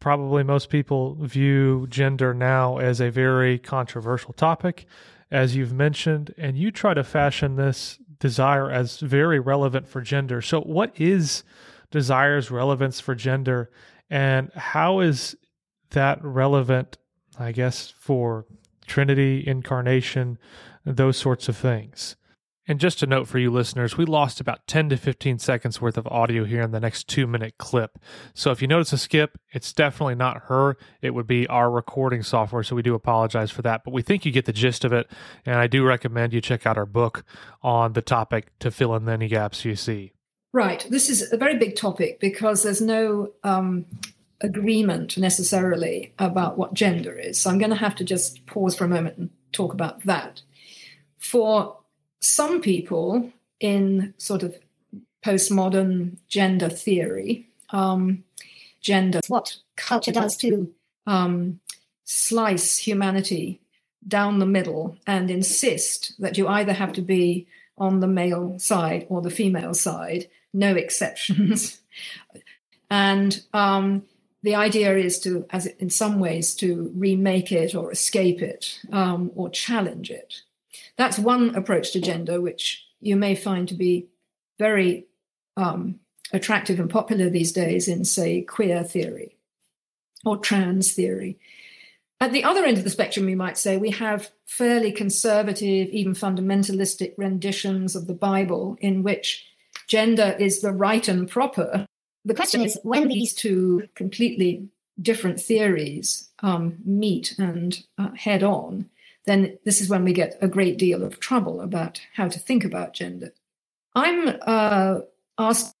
[0.00, 4.86] probably most people view gender now as a very controversial topic
[5.30, 10.40] as you've mentioned, and you try to fashion this desire as very relevant for gender.
[10.40, 11.44] So, what is
[11.90, 13.70] desire's relevance for gender,
[14.10, 15.36] and how is
[15.90, 16.98] that relevant,
[17.38, 18.46] I guess, for
[18.86, 20.38] Trinity, incarnation,
[20.84, 22.16] those sorts of things?
[22.68, 25.96] And just a note for you listeners, we lost about 10 to 15 seconds worth
[25.96, 27.98] of audio here in the next two minute clip.
[28.34, 30.76] So if you notice a skip, it's definitely not her.
[31.00, 32.62] It would be our recording software.
[32.62, 33.84] So we do apologize for that.
[33.84, 35.10] But we think you get the gist of it.
[35.46, 37.24] And I do recommend you check out our book
[37.62, 40.12] on the topic to fill in any gaps you see.
[40.52, 40.86] Right.
[40.90, 43.86] This is a very big topic because there's no um,
[44.42, 47.40] agreement necessarily about what gender is.
[47.40, 50.42] So I'm going to have to just pause for a moment and talk about that.
[51.16, 51.77] For
[52.20, 54.56] some people in sort of
[55.24, 58.24] postmodern gender theory, um,
[58.80, 60.72] gender, what culture does to
[61.06, 61.60] um,
[62.04, 63.60] slice humanity
[64.06, 69.06] down the middle and insist that you either have to be on the male side
[69.08, 71.80] or the female side, no exceptions.
[72.90, 74.02] and um,
[74.42, 79.30] the idea is to, as in some ways, to remake it or escape it um,
[79.34, 80.42] or challenge it.
[80.98, 84.08] That's one approach to gender, which you may find to be
[84.58, 85.06] very
[85.56, 86.00] um,
[86.32, 89.36] attractive and popular these days in, say, queer theory
[90.24, 91.38] or trans theory.
[92.20, 96.14] At the other end of the spectrum, you might say, we have fairly conservative, even
[96.14, 99.46] fundamentalistic renditions of the Bible in which
[99.86, 101.86] gender is the right and proper.
[102.24, 104.68] The question is when these two completely
[105.00, 108.90] different theories um, meet and uh, head on,
[109.28, 112.64] then this is when we get a great deal of trouble about how to think
[112.64, 113.32] about gender.
[113.94, 115.00] I'm uh,
[115.38, 115.74] asked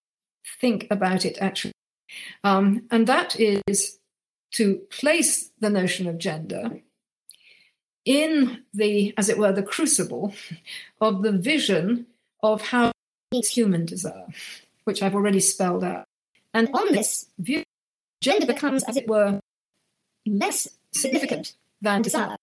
[0.44, 1.72] to think about it actually,
[2.44, 3.98] um, and that is
[4.52, 6.80] to place the notion of gender
[8.04, 10.32] in the, as it were, the crucible
[11.00, 12.06] of the vision
[12.42, 12.92] of how
[13.32, 14.26] human desire,
[14.84, 16.06] which I've already spelled out.
[16.54, 17.62] And on this view,
[18.22, 19.40] gender becomes, as it were,
[20.26, 22.36] less significant than desire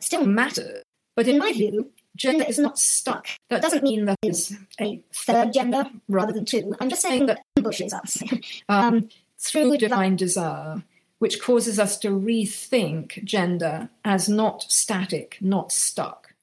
[0.00, 0.82] still matter.
[1.16, 3.26] But in my view, gender is not stuck.
[3.50, 6.74] That doesn't mean that there's a third gender rather than two.
[6.80, 8.22] I'm just saying that ambushes us
[8.68, 10.82] um, through divine desire,
[11.18, 16.34] which causes us to rethink gender as not static, not stuck.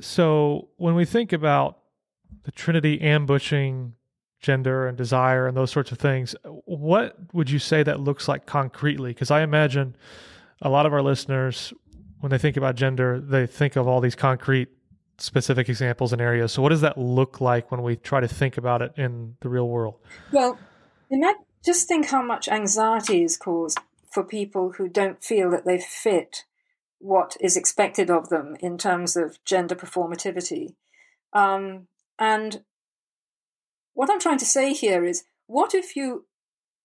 [0.00, 1.78] So when we think about
[2.42, 3.94] the Trinity ambushing
[4.40, 6.34] gender and desire and those sorts of things.
[6.44, 9.10] What would you say that looks like concretely?
[9.10, 9.96] Because I imagine
[10.62, 11.72] a lot of our listeners,
[12.20, 14.68] when they think about gender, they think of all these concrete,
[15.18, 16.52] specific examples and areas.
[16.52, 19.48] So, what does that look like when we try to think about it in the
[19.48, 19.96] real world?
[20.32, 20.58] Well,
[21.66, 23.78] just think how much anxiety is caused
[24.10, 26.44] for people who don't feel that they fit
[26.98, 30.74] what is expected of them in terms of gender performativity.
[31.32, 32.62] Um, and
[33.94, 36.24] what I'm trying to say here is what if you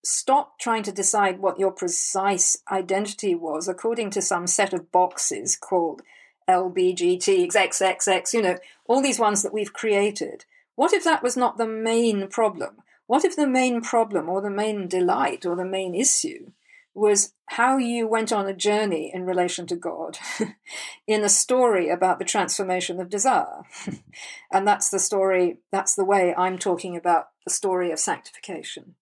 [0.03, 5.55] stop trying to decide what your precise identity was according to some set of boxes
[5.55, 6.01] called
[6.49, 10.45] LBGT, XXX, you know, all these ones that we've created?
[10.75, 12.77] What if that was not the main problem?
[13.07, 16.51] What if the main problem or the main delight or the main issue
[16.93, 20.17] was how you went on a journey in relation to God
[21.07, 23.61] in a story about the transformation of desire.
[24.51, 28.95] and that's the story, that's the way I'm talking about the story of sanctification.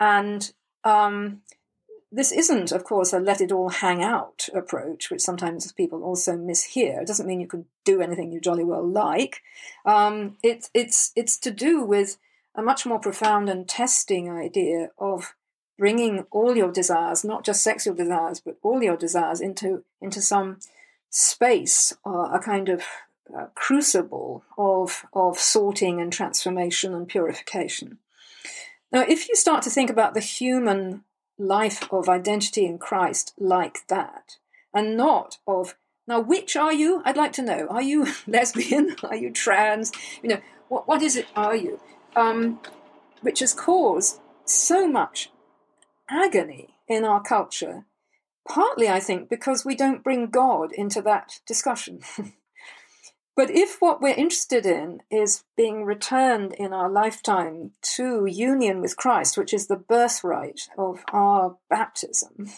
[0.00, 0.52] And
[0.84, 1.42] um,
[2.10, 6.32] this isn't, of course, a let it all hang out approach, which sometimes people also
[6.32, 7.02] mishear.
[7.02, 9.42] It doesn't mean you can do anything you jolly well like.
[9.84, 12.18] Um, it, it's, it's to do with
[12.54, 15.34] a much more profound and testing idea of
[15.78, 20.58] bringing all your desires, not just sexual desires, but all your desires into into some
[21.10, 22.82] space, uh, a kind of
[23.36, 27.98] uh, crucible of of sorting and transformation and purification.
[28.92, 31.04] Now, if you start to think about the human
[31.38, 34.36] life of identity in Christ like that,
[34.74, 35.74] and not of
[36.06, 37.00] now, which are you?
[37.04, 37.66] I'd like to know.
[37.68, 38.96] Are you lesbian?
[39.04, 39.92] Are you trans?
[40.22, 41.26] You know, what, what is it?
[41.36, 41.80] Are you?
[42.16, 42.60] Um,
[43.20, 45.30] which has caused so much
[46.10, 47.84] agony in our culture,
[48.46, 52.00] partly, I think, because we don't bring God into that discussion.
[53.36, 58.96] but if what we're interested in is being returned in our lifetime to union with
[58.96, 62.50] Christ, which is the birthright of our baptism,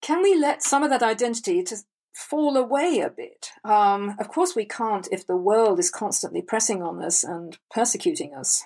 [0.00, 1.76] can we let some of that identity to
[2.12, 3.50] fall away a bit?
[3.64, 8.34] Um, of course, we can't if the world is constantly pressing on us and persecuting
[8.34, 8.64] us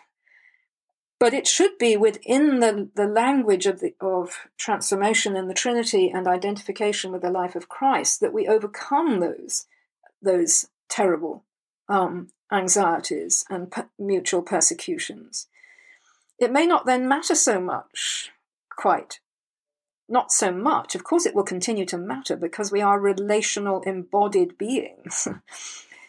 [1.19, 6.11] but it should be within the, the language of, the, of transformation in the Trinity
[6.11, 9.67] and identification with the life of Christ that we overcome those,
[10.23, 11.45] those terrible
[11.89, 15.47] um, anxieties and mutual persecutions.
[16.39, 18.31] It may not then matter so much,
[18.77, 19.21] quite.
[20.09, 20.95] Not so much.
[20.95, 25.29] Of course, it will continue to matter because we are relational, embodied beings.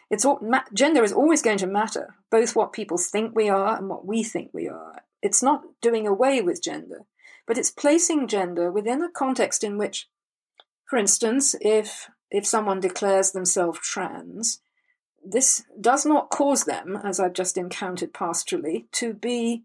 [0.10, 0.40] It's all,
[0.74, 4.24] gender is always going to matter, both what people think we are and what we
[4.24, 5.04] think we are.
[5.22, 7.02] It's not doing away with gender,
[7.46, 10.10] but it's placing gender within a context in which,
[10.90, 14.62] for instance, if if someone declares themselves trans,
[15.26, 19.64] this does not cause them, as I've just encountered pastorally, to be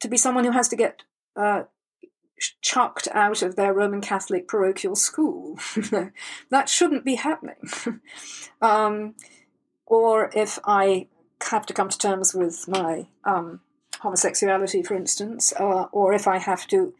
[0.00, 1.02] to be someone who has to get
[1.36, 1.62] uh,
[2.60, 5.58] chucked out of their Roman Catholic parochial school.
[6.50, 7.70] that shouldn't be happening.
[8.60, 9.14] um,
[9.86, 11.06] or if I
[11.50, 13.60] have to come to terms with my um,
[14.00, 16.94] homosexuality, for instance, uh, or if I have to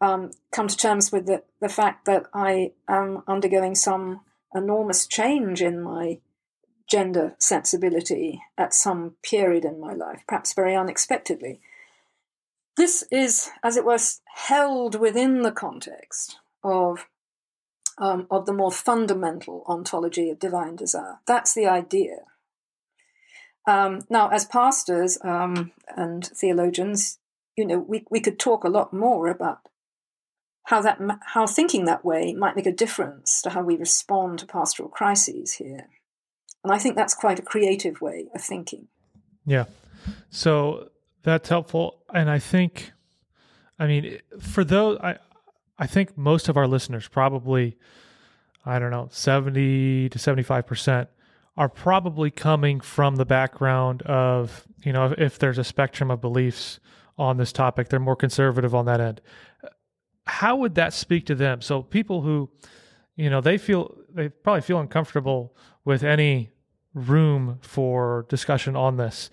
[0.00, 4.20] um, come to terms with the, the fact that I am undergoing some
[4.56, 6.18] enormous change in my
[6.88, 11.60] gender sensibility at some period in my life, perhaps very unexpectedly.
[12.76, 13.98] This is, as it were,
[14.34, 17.06] held within the context of
[17.98, 21.18] um, of the more fundamental ontology of divine desire.
[21.26, 22.18] That's the idea.
[23.66, 27.18] Um, now, as pastors um, and theologians,
[27.56, 29.68] you know, we, we could talk a lot more about
[30.66, 34.46] how that how thinking that way might make a difference to how we respond to
[34.46, 35.88] pastoral crises here.
[36.64, 38.88] And I think that's quite a creative way of thinking.
[39.46, 39.66] Yeah.
[40.30, 40.90] So
[41.22, 42.02] that's helpful.
[42.12, 42.90] And I think,
[43.78, 45.18] I mean, for those, I,
[45.78, 47.76] I think most of our listeners, probably,
[48.64, 51.06] I don't know, 70 to 75%,
[51.56, 56.20] are probably coming from the background of, you know, if, if there's a spectrum of
[56.20, 56.80] beliefs
[57.16, 59.20] on this topic, they're more conservative on that end.
[60.26, 61.60] How would that speak to them?
[61.60, 62.50] So people who,
[63.14, 65.54] you know, they feel they probably feel uncomfortable
[65.84, 66.50] with any
[66.94, 69.30] room for discussion on this.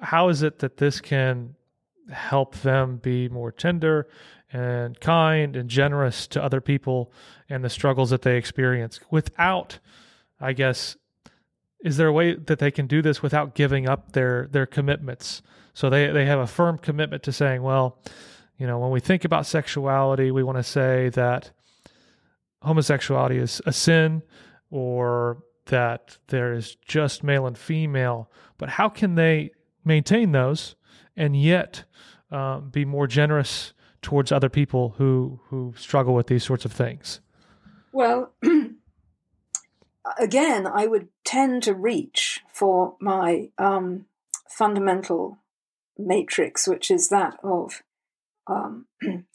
[0.00, 1.54] How is it that this can
[2.10, 4.08] help them be more tender
[4.52, 7.12] and kind and generous to other people
[7.48, 9.78] and the struggles that they experience without,
[10.40, 10.96] I guess,
[11.80, 15.42] is there a way that they can do this without giving up their their commitments?
[15.74, 17.98] So they they have a firm commitment to saying, well,
[18.58, 21.50] you know, when we think about sexuality, we want to say that
[22.62, 24.22] homosexuality is a sin
[24.70, 29.50] or that there is just male and female, but how can they
[29.84, 30.74] maintain those
[31.16, 31.84] and yet
[32.30, 37.20] uh, be more generous towards other people who who struggle with these sorts of things?
[37.92, 38.32] Well,
[40.18, 44.06] again, I would tend to reach for my um,
[44.48, 45.38] fundamental
[45.98, 47.82] matrix, which is that of
[48.46, 48.86] um,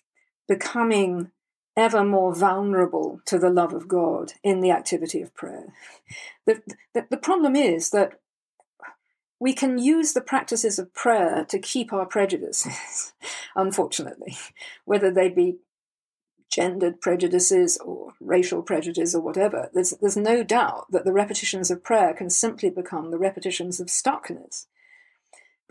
[0.47, 1.31] becoming
[1.75, 5.73] ever more vulnerable to the love of God in the activity of prayer.
[6.45, 6.61] The,
[6.93, 8.19] the, the, problem is that
[9.39, 13.13] we can use the practices of prayer to keep our prejudices,
[13.55, 14.37] unfortunately,
[14.85, 15.57] whether they be
[16.51, 19.69] gendered prejudices or racial prejudice or whatever.
[19.73, 23.87] There's, there's no doubt that the repetitions of prayer can simply become the repetitions of
[23.87, 24.65] stuckness.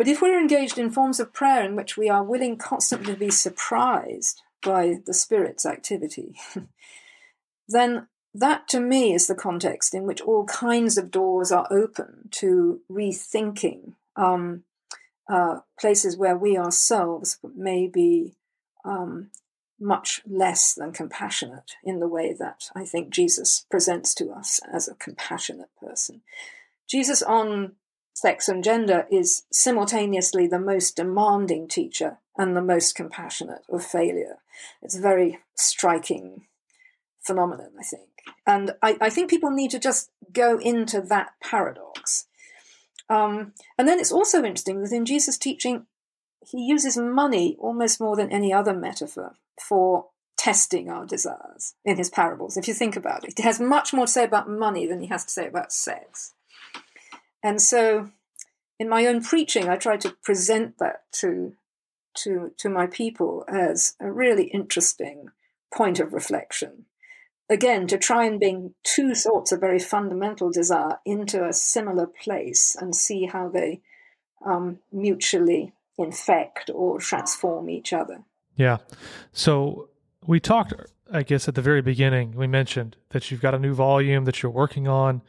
[0.00, 3.18] But if we're engaged in forms of prayer in which we are willing constantly to
[3.18, 6.36] be surprised by the Spirit's activity,
[7.68, 12.30] then that to me is the context in which all kinds of doors are open
[12.30, 14.64] to rethinking um,
[15.28, 18.38] uh, places where we ourselves may be
[18.86, 19.30] um,
[19.78, 24.88] much less than compassionate in the way that I think Jesus presents to us as
[24.88, 26.22] a compassionate person.
[26.88, 27.72] Jesus on
[28.20, 34.36] sex and gender is simultaneously the most demanding teacher and the most compassionate of failure.
[34.82, 36.46] It's a very striking
[37.22, 38.08] phenomenon, I think.
[38.46, 42.26] And I, I think people need to just go into that paradox.
[43.08, 45.86] Um, and then it's also interesting that in Jesus' teaching,
[46.46, 50.06] he uses money almost more than any other metaphor for
[50.36, 52.56] testing our desires in his parables.
[52.56, 55.08] If you think about it, he has much more to say about money than he
[55.08, 56.34] has to say about sex.
[57.42, 58.10] And so,
[58.78, 61.54] in my own preaching, I try to present that to
[62.18, 65.28] to to my people as a really interesting
[65.72, 66.86] point of reflection.
[67.48, 72.76] Again, to try and bring two sorts of very fundamental desire into a similar place
[72.80, 73.80] and see how they
[74.44, 78.22] um, mutually infect or transform each other.
[78.54, 78.78] Yeah.
[79.32, 79.88] So
[80.26, 80.74] we talked,
[81.12, 84.42] I guess, at the very beginning, we mentioned that you've got a new volume that
[84.42, 85.22] you're working on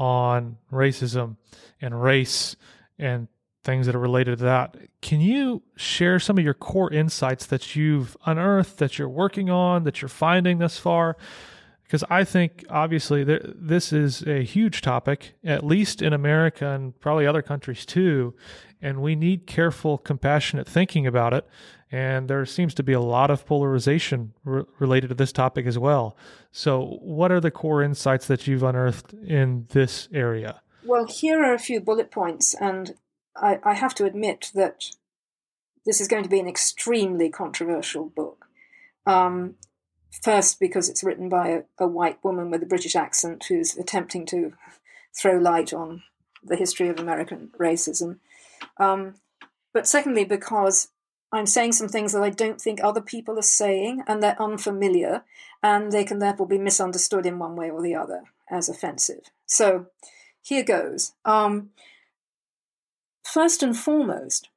[0.00, 1.36] on racism
[1.80, 2.56] and race
[2.98, 3.28] and
[3.62, 4.74] things that are related to that.
[5.02, 9.84] Can you share some of your core insights that you've unearthed, that you're working on,
[9.84, 11.18] that you're finding thus far?
[11.82, 16.98] Because I think obviously there, this is a huge topic, at least in America and
[16.98, 18.34] probably other countries too.
[18.82, 21.46] And we need careful, compassionate thinking about it.
[21.92, 25.78] And there seems to be a lot of polarization re- related to this topic as
[25.78, 26.16] well.
[26.52, 30.62] So, what are the core insights that you've unearthed in this area?
[30.84, 32.54] Well, here are a few bullet points.
[32.54, 32.94] And
[33.36, 34.84] I, I have to admit that
[35.84, 38.46] this is going to be an extremely controversial book.
[39.06, 39.56] Um,
[40.22, 44.26] first, because it's written by a, a, white woman with a British accent who's attempting
[44.26, 44.52] to
[45.16, 46.02] throw light on
[46.42, 48.18] the history of American racism.
[48.78, 49.14] Um,
[49.72, 50.88] but secondly, because
[51.32, 55.22] I'm saying some things that I don't think other people are saying, and they're unfamiliar,
[55.62, 59.30] and they can therefore be misunderstood in one way or the other as offensive.
[59.46, 59.86] So
[60.42, 61.12] here goes.
[61.24, 61.70] Um,
[63.22, 64.48] first and foremost,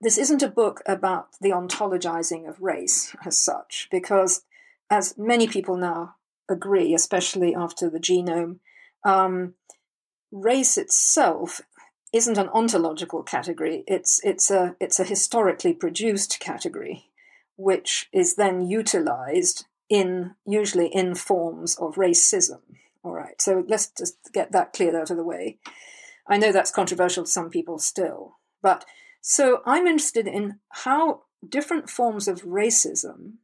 [0.00, 4.42] this isn't a book about the ontologizing of race as such, because
[4.90, 6.14] as many people now
[6.48, 8.60] agree, especially after the genome,
[9.04, 9.54] um,
[10.30, 11.60] race itself
[12.12, 13.84] isn't an ontological category.
[13.86, 17.06] It's it's a it's a historically produced category,
[17.56, 22.60] which is then utilized in usually in forms of racism.
[23.02, 25.58] All right, so let's just get that cleared out of the way.
[26.26, 28.84] I know that's controversial to some people still, but
[29.20, 33.34] so I'm interested in how different forms of racism,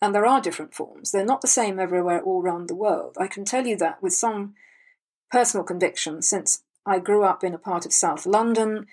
[0.00, 3.16] and there are different forms, they're not the same everywhere all around the world.
[3.18, 4.54] I can tell you that with some
[5.30, 8.86] personal conviction since I grew up in a part of South London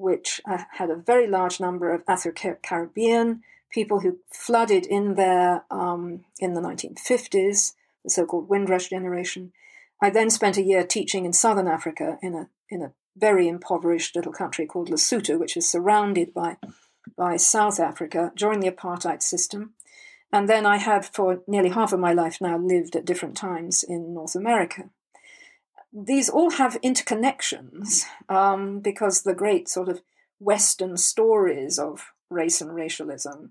[0.00, 5.64] which uh, had a very large number of Afro Caribbean people who flooded in there
[5.70, 9.52] um, in the 1950s, the so called Windrush generation.
[10.02, 14.16] I then spent a year teaching in southern Africa in a, in a very impoverished
[14.16, 16.56] little country called Lesotho, which is surrounded by,
[17.16, 19.74] by South Africa during the apartheid system.
[20.32, 23.82] And then I have, for nearly half of my life now, lived at different times
[23.82, 24.90] in North America
[25.92, 30.02] these all have interconnections um, because the great sort of
[30.38, 33.50] Western stories of race and racialism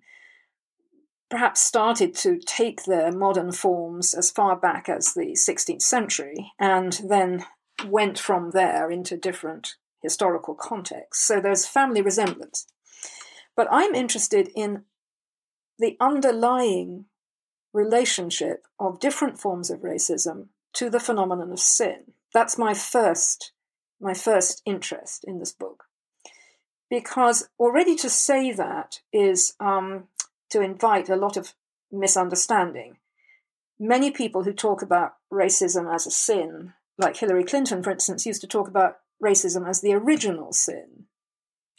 [1.30, 7.02] perhaps started to take their modern forms as far back as the 16th century and
[7.08, 7.46] then
[7.86, 11.24] went from there into different historical contexts.
[11.24, 12.66] So there's family resemblance.
[13.56, 14.86] But I'm interested in
[15.78, 17.06] the underlying
[17.74, 23.54] relationship of different forms of racism to the phenomenon of sin that's my first
[24.02, 25.84] my first interest in this book.
[26.90, 30.08] because already to say that is um,
[30.50, 31.54] to invite a lot of
[31.92, 32.98] misunderstanding.
[33.80, 38.42] Many people who talk about racism as a sin, like Hillary Clinton, for instance, used
[38.42, 41.06] to talk about racism as the original sin.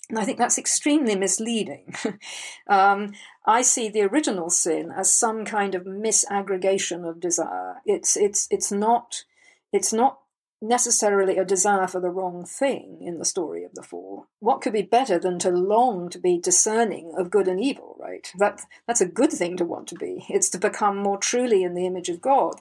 [0.08, 1.94] And I think that's extremely misleading.
[2.68, 3.12] um,
[3.46, 7.76] I see the original sin as some kind of misaggregation of desire.
[7.86, 9.24] It's it's it's not
[9.72, 10.19] it's not
[10.60, 14.26] necessarily a desire for the wrong thing in the story of the fall.
[14.40, 18.30] What could be better than to long to be discerning of good and evil, right?
[18.38, 20.26] That that's a good thing to want to be.
[20.28, 22.60] It's to become more truly in the image of God.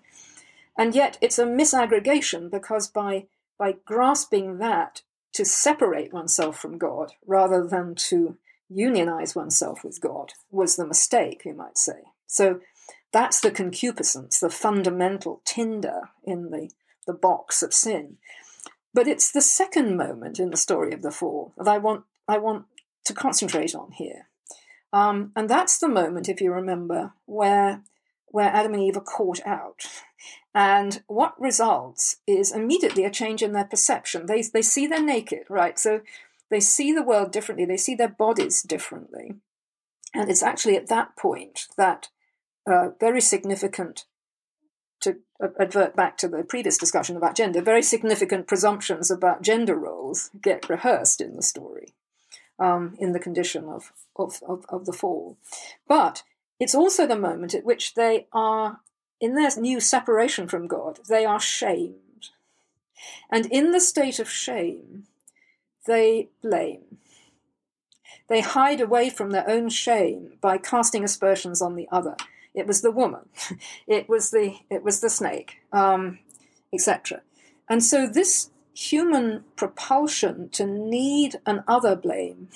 [0.77, 3.25] And yet it's a misaggregation because by
[3.57, 5.01] by grasping that
[5.33, 8.37] to separate oneself from God rather than to
[8.69, 12.03] unionize oneself with God was the mistake, you might say.
[12.27, 12.61] So
[13.11, 16.69] that's the concupiscence, the fundamental tinder in the
[17.09, 18.17] the box of sin.
[18.93, 22.37] But it's the second moment in the story of the fall that I want I
[22.37, 22.65] want
[23.05, 24.27] to concentrate on here.
[24.93, 27.81] Um, and that's the moment, if you remember, where
[28.27, 29.81] where Adam and Eve are caught out.
[30.53, 34.27] And what results is immediately a change in their perception.
[34.27, 35.79] They, they see they're naked, right?
[35.79, 36.01] So
[36.51, 39.35] they see the world differently, they see their bodies differently.
[40.13, 42.09] And it's actually at that point that
[42.67, 44.05] uh, very significant
[45.01, 45.17] to
[45.59, 50.69] advert back to the previous discussion about gender, very significant presumptions about gender roles get
[50.69, 51.93] rehearsed in the story,
[52.59, 55.37] um, in the condition of, of, of, of the fall.
[55.87, 56.23] But
[56.59, 58.79] it's also the moment at which they are,
[59.21, 62.29] in their new separation from God, they are shamed.
[63.31, 65.05] And in the state of shame,
[65.85, 66.97] they blame.
[68.27, 72.15] They hide away from their own shame by casting aspersions on the other.
[72.53, 73.29] It was the woman.
[73.87, 76.19] It was the it was the snake, um,
[76.73, 77.21] etc.
[77.67, 82.49] And so this human propulsion to need an other blame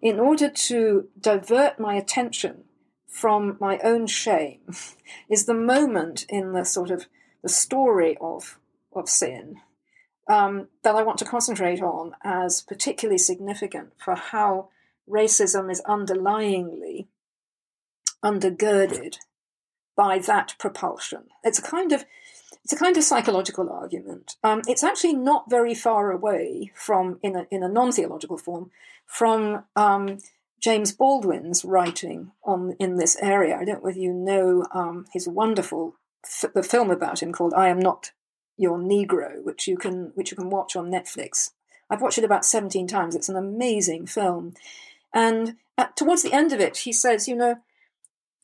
[0.00, 2.64] in order to divert my attention
[3.06, 4.60] from my own shame
[5.28, 7.06] is the moment in the sort of
[7.42, 8.58] the story of
[8.94, 9.56] of sin
[10.28, 14.68] um, that I want to concentrate on as particularly significant for how
[15.08, 17.06] racism is underlyingly
[18.24, 19.18] undergirded
[19.96, 21.24] by that propulsion.
[21.44, 22.04] It's a kind of
[22.64, 24.36] it's a kind of psychological argument.
[24.44, 28.70] Um, it's actually not very far away from, in a, in a non theological form,
[29.04, 30.18] from um,
[30.60, 33.56] James Baldwin's writing on in this area.
[33.56, 37.52] I don't know whether you know um, his wonderful f- the film about him called
[37.54, 38.12] "I Am Not
[38.56, 41.50] Your Negro," which you can which you can watch on Netflix.
[41.90, 43.16] I've watched it about seventeen times.
[43.16, 44.54] It's an amazing film,
[45.12, 47.56] and at, towards the end of it, he says, you know,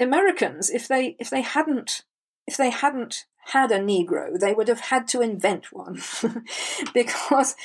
[0.01, 2.05] Americans, if they if they hadn't
[2.47, 6.01] if they hadn't had a Negro, they would have had to invent one.
[6.95, 7.57] Because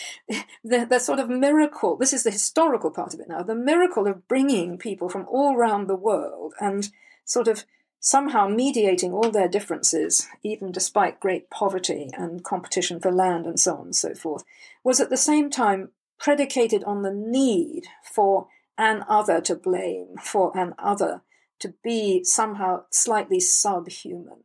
[0.64, 4.08] the, the sort of miracle, this is the historical part of it now, the miracle
[4.08, 6.90] of bringing people from all around the world and
[7.26, 7.66] sort of
[8.00, 13.76] somehow mediating all their differences, even despite great poverty and competition for land and so
[13.76, 14.44] on and so forth,
[14.84, 20.58] was at the same time predicated on the need for an other to blame, for
[20.58, 21.22] an other
[21.64, 24.43] to be somehow slightly subhuman.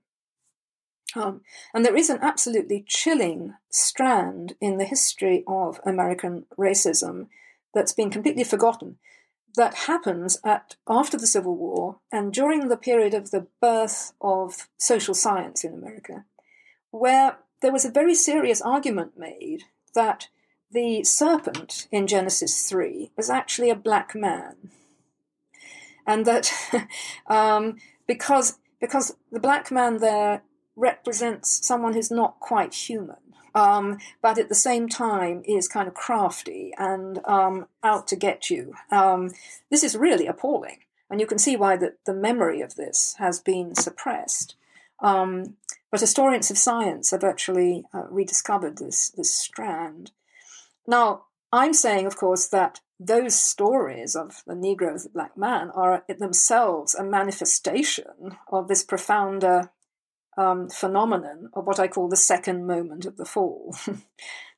[1.14, 1.42] Um,
[1.72, 7.28] and there is an absolutely chilling strand in the history of American racism
[7.74, 8.98] that's been completely forgotten
[9.56, 14.68] that happens at after the Civil War and during the period of the birth of
[14.78, 16.24] social science in America,
[16.90, 19.64] where there was a very serious argument made
[19.94, 20.28] that
[20.70, 24.70] the serpent in Genesis 3 was actually a black man.
[26.09, 26.50] And that
[27.28, 27.76] um,
[28.09, 30.42] because, because the black man there
[30.74, 33.16] represents someone who's not quite human,
[33.54, 38.48] um, but at the same time is kind of crafty and um, out to get
[38.48, 38.74] you.
[38.90, 39.30] Um,
[39.70, 40.78] this is really appalling,
[41.11, 44.56] and you can see why the, the memory of this has been suppressed.
[45.00, 45.56] Um,
[45.90, 50.12] but historians of science have actually uh, rediscovered this this strand.
[50.86, 55.70] Now, I'm saying, of course, that those stories of the Negro as the black man
[55.70, 59.70] are themselves a manifestation of this profounder
[60.36, 63.76] um, phenomenon of what I call the second moment of the fall.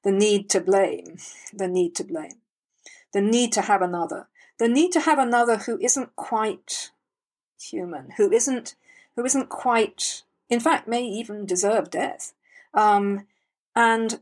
[0.02, 1.18] The need to blame,
[1.52, 2.40] the need to blame,
[3.12, 4.28] the need to have another,
[4.58, 6.90] the need to have another who isn't quite
[7.60, 8.76] human, who isn't,
[9.14, 12.32] who isn't quite, in fact, may even deserve death.
[12.72, 13.26] Um,
[13.76, 14.20] and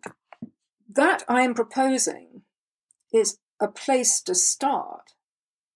[0.92, 2.42] that I am proposing
[3.12, 5.14] is a place to start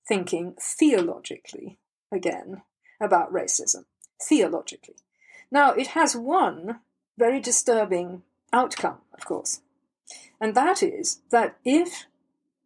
[0.07, 1.79] thinking theologically
[2.13, 2.63] again
[3.01, 3.85] about racism.
[4.23, 4.97] Theologically.
[5.51, 6.81] Now, it has one
[7.19, 8.23] very disturbing
[8.53, 9.61] outcome, of course,
[10.41, 12.07] and that is that if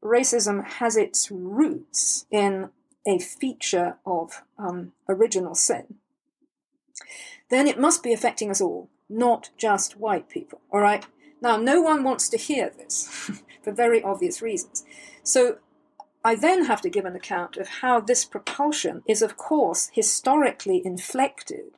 [0.03, 2.71] racism has its roots in
[3.07, 5.97] a feature of um, original sin,
[7.51, 10.61] then it must be affecting us all, not just white people.
[10.73, 11.07] All right?
[11.41, 13.09] Now, no one wants to hear this
[13.63, 14.85] for very obvious reasons.
[15.23, 15.59] So
[16.25, 20.83] I then have to give an account of how this propulsion is, of course, historically
[20.85, 21.77] inflected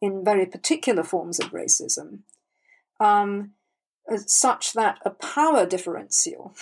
[0.00, 2.20] in very particular forms of racism,
[2.98, 3.52] um,
[4.26, 6.54] such that a power differential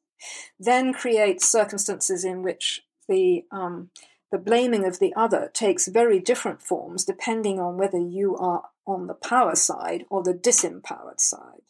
[0.58, 3.90] then creates circumstances in which the um,
[4.30, 9.06] the blaming of the other takes very different forms depending on whether you are on
[9.06, 11.62] the power side or the disempowered side.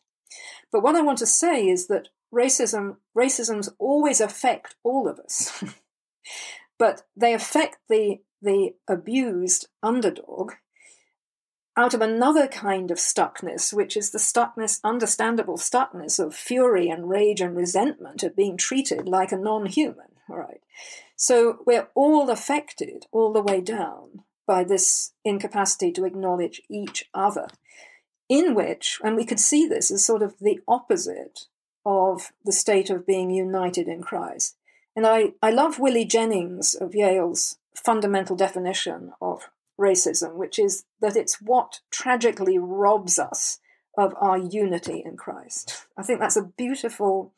[0.72, 5.64] But what I want to say is that racism racisms always affect all of us,
[6.78, 10.52] but they affect the the abused underdog
[11.78, 17.08] out of another kind of stuckness, which is the stuckness, understandable stuckness of fury and
[17.08, 20.06] rage and resentment at being treated like a non human.
[20.28, 20.60] Right.
[21.16, 27.46] So we're all affected all the way down by this incapacity to acknowledge each other,
[28.28, 31.46] in which, and we could see this as sort of the opposite
[31.84, 34.56] of the state of being united in Christ.
[34.94, 39.48] And I, I love Willie Jennings of Yale's fundamental definition of
[39.78, 43.60] racism, which is that it's what tragically robs us
[43.96, 45.86] of our unity in Christ.
[45.96, 47.32] I think that's a beautiful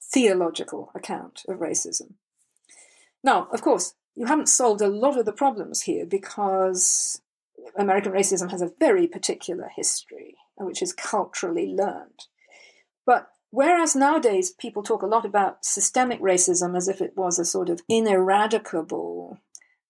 [0.00, 2.14] theological account of racism.
[3.22, 7.20] Now, of course, you haven't solved a lot of the problems here because
[7.76, 12.26] American racism has a very particular history, which is culturally learned.
[13.06, 17.44] But whereas nowadays people talk a lot about systemic racism as if it was a
[17.44, 19.38] sort of ineradicable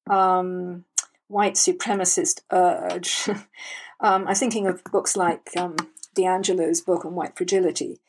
[0.08, 0.84] um,
[1.28, 3.28] white supremacist urge.
[4.00, 5.76] um, I'm thinking of books like um,
[6.16, 8.00] DiAngelo's book on white fragility,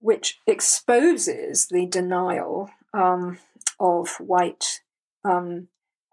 [0.00, 3.38] which exposes the denial um,
[3.80, 4.80] of white
[5.24, 5.68] um,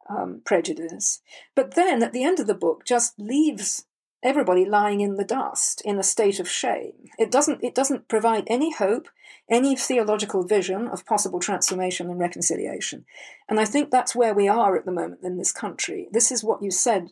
[0.09, 1.21] um, prejudice.
[1.55, 3.85] But then at the end of the book, just leaves
[4.23, 6.93] everybody lying in the dust in a state of shame.
[7.19, 9.07] It doesn't, it doesn't provide any hope,
[9.49, 13.05] any theological vision of possible transformation and reconciliation.
[13.47, 16.07] And I think that's where we are at the moment in this country.
[16.11, 17.11] This is what you said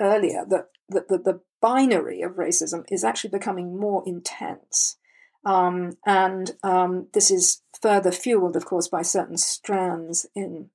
[0.00, 4.96] earlier that, that, that the binary of racism is actually becoming more intense.
[5.44, 10.70] Um, and um, this is further fueled, of course, by certain strands in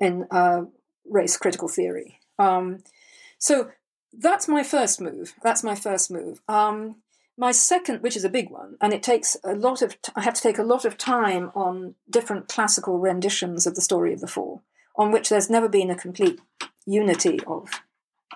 [0.00, 0.62] in uh,
[1.08, 2.18] race critical theory.
[2.38, 2.82] Um,
[3.38, 3.70] so
[4.12, 5.34] that's my first move.
[5.42, 6.40] That's my first move.
[6.48, 6.96] Um,
[7.36, 10.22] my second, which is a big one, and it takes a lot of, t- I
[10.22, 14.20] have to take a lot of time on different classical renditions of the story of
[14.20, 14.62] the fall,
[14.96, 16.40] on which there's never been a complete
[16.86, 17.82] unity of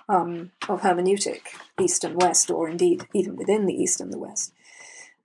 [0.09, 1.41] um, of hermeneutic,
[1.79, 4.53] East and West, or indeed even within the East and the West.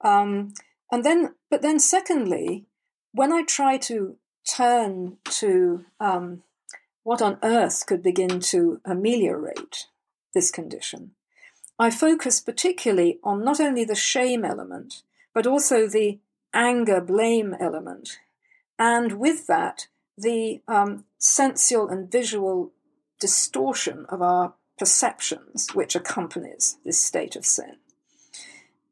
[0.02, 0.52] Um,
[0.92, 2.66] and then, but then, secondly,
[3.12, 4.16] when I try to
[4.48, 6.42] turn to um,
[7.02, 9.86] what on earth could begin to ameliorate
[10.34, 11.12] this condition.
[11.78, 16.18] I focus particularly on not only the shame element, but also the
[16.52, 18.18] anger blame element,
[18.78, 22.72] and with that, the um, sensual and visual
[23.20, 27.76] distortion of our perceptions which accompanies this state of sin.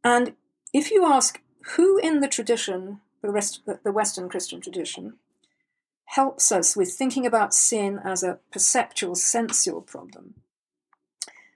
[0.05, 0.35] And
[0.73, 1.41] if you ask
[1.77, 5.15] who in the tradition, the, rest, the Western Christian tradition,
[6.13, 10.35] helps us with thinking about sin as a perceptual, sensual problem,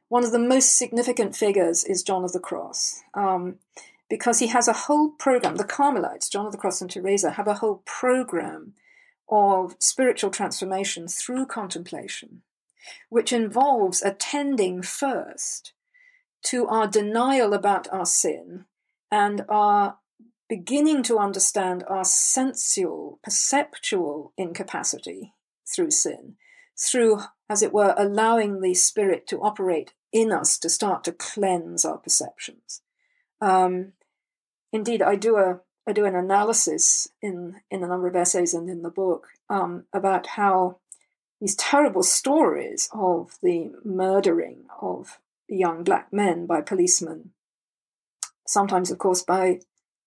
[0.08, 3.56] one of the most significant figures is John of the Cross, um,
[4.08, 5.56] because he has a whole program.
[5.56, 8.74] The Carmelites, John of the Cross and Teresa, have a whole program
[9.28, 12.42] of spiritual transformation through contemplation,
[13.08, 15.72] which involves attending first
[16.44, 18.64] to our denial about our sin
[19.10, 19.98] and our
[20.48, 25.34] beginning to understand our sensual, perceptual incapacity
[25.66, 26.36] through sin,
[26.78, 31.84] through, as it were, allowing the Spirit to operate in us to start to cleanse
[31.84, 32.82] our perceptions.
[33.40, 33.92] Um,
[34.72, 38.68] indeed, I do a I do an analysis in in a number of essays and
[38.68, 40.78] in the book um, about how
[41.40, 45.18] these terrible stories of the murdering of
[45.48, 47.30] young black men by policemen,
[48.46, 49.60] sometimes, of course, by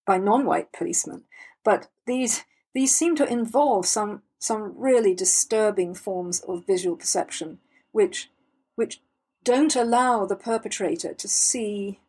[0.05, 1.23] by non-white policemen,
[1.63, 2.43] but these
[2.73, 7.59] these seem to involve some some really disturbing forms of visual perception,
[7.91, 8.29] which
[8.75, 9.01] which
[9.43, 11.99] don't allow the perpetrator to see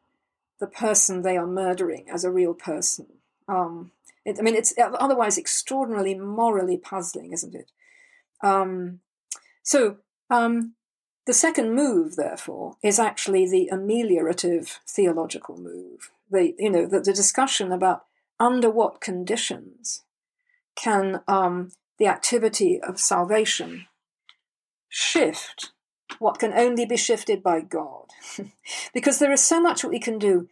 [0.59, 3.07] the person they are murdering as a real person.
[3.49, 3.93] Um,
[4.25, 7.73] it, I mean, it's otherwise extraordinarily morally puzzling, isn't it?
[8.43, 9.01] Um,
[9.63, 9.97] so
[10.29, 10.75] um,
[11.27, 16.11] the second move, therefore, is actually the ameliorative theological move.
[16.31, 18.05] The you know the, the discussion about
[18.39, 20.05] under what conditions
[20.77, 23.87] can um, the activity of salvation
[24.89, 25.73] shift
[26.19, 28.11] what can only be shifted by God.
[28.95, 30.49] because there is so much we can do.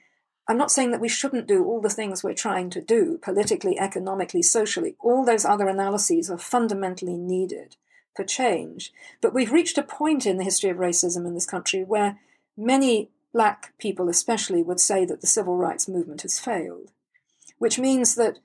[0.48, 3.78] I'm not saying that we shouldn't do all the things we're trying to do, politically,
[3.78, 4.96] economically, socially.
[5.00, 7.76] All those other analyses are fundamentally needed
[8.16, 8.92] for change.
[9.20, 12.18] But we've reached a point in the history of racism in this country where
[12.56, 16.90] many black people, especially, would say that the civil rights movement has failed,
[17.58, 18.40] which means that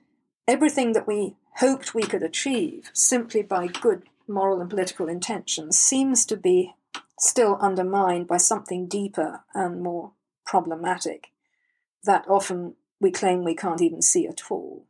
[0.46, 6.24] everything that we hoped we could achieve simply by good moral and political intentions seems
[6.24, 6.74] to be
[7.18, 10.12] still undermined by something deeper and more
[10.46, 11.32] problematic
[12.04, 14.86] that often we claim we can't even see at all.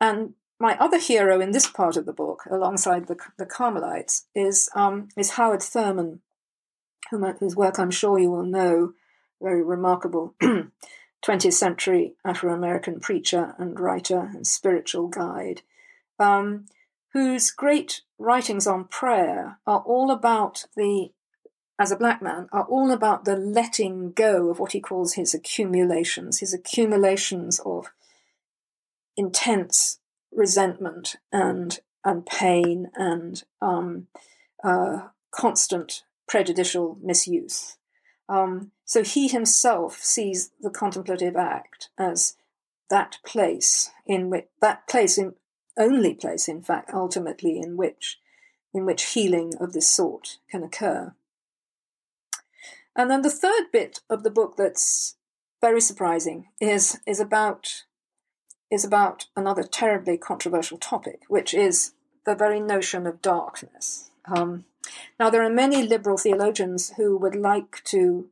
[0.00, 4.68] And my other hero in this part of the book, alongside the, the Carmelites, is,
[4.74, 6.20] um, is Howard Thurman,
[7.10, 8.92] whose work I'm sure you will know,
[9.40, 10.34] very remarkable
[11.24, 15.62] 20th century Afro American preacher and writer and spiritual guide.
[16.18, 16.66] Um,
[17.12, 21.10] whose great writings on prayer are all about the,
[21.78, 25.34] as a black man, are all about the letting go of what he calls his
[25.34, 27.92] accumulations, his accumulations of
[29.16, 29.98] intense
[30.32, 34.06] resentment and and pain and um,
[34.64, 37.76] uh, constant prejudicial misuse.
[38.28, 42.36] Um, so he himself sees the contemplative act as
[42.90, 45.34] that place in which that place in
[45.78, 48.18] only place, in fact, ultimately in which
[48.74, 51.14] in which healing of this sort can occur.
[52.94, 55.16] And then the third bit of the book that's
[55.60, 57.84] very surprising is is about
[58.70, 61.92] is about another terribly controversial topic, which is
[62.26, 64.07] the very notion of darkness.
[64.34, 64.64] Um,
[65.18, 68.28] now, there are many liberal theologians who would like to,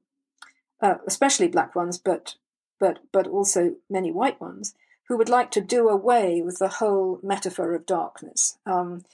[0.80, 2.36] uh, especially black ones, but
[2.78, 4.74] but but also many white ones,
[5.08, 9.04] who would like to do away with the whole metaphor of darkness, um,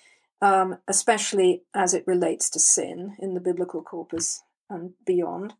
[0.40, 5.54] um, especially as it relates to sin in the biblical corpus and beyond,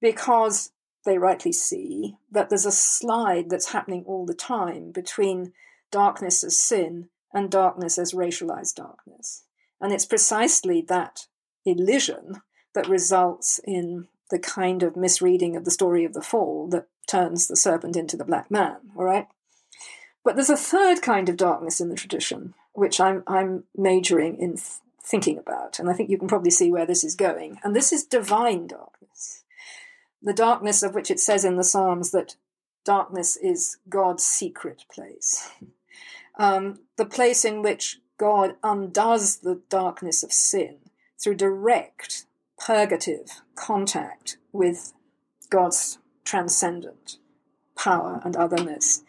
[0.00, 0.72] because
[1.04, 5.52] they rightly see that there's a slide that's happening all the time between
[5.90, 9.44] darkness as sin and darkness as racialized darkness.
[9.80, 11.26] And it's precisely that
[11.64, 12.42] elision
[12.74, 17.46] that results in the kind of misreading of the story of the fall that turns
[17.46, 19.28] the serpent into the black man, all right?
[20.24, 24.54] But there's a third kind of darkness in the tradition, which I'm, I'm majoring in
[24.54, 24.66] th-
[25.04, 25.78] thinking about.
[25.78, 27.60] And I think you can probably see where this is going.
[27.62, 29.44] And this is divine darkness.
[30.20, 32.34] The darkness of which it says in the Psalms that
[32.84, 35.50] darkness is God's secret place.
[36.38, 40.78] Um, the place in which God undoes the darkness of sin
[41.22, 42.26] through direct
[42.58, 44.92] purgative contact with
[45.50, 47.18] God's transcendent
[47.76, 49.02] power and otherness.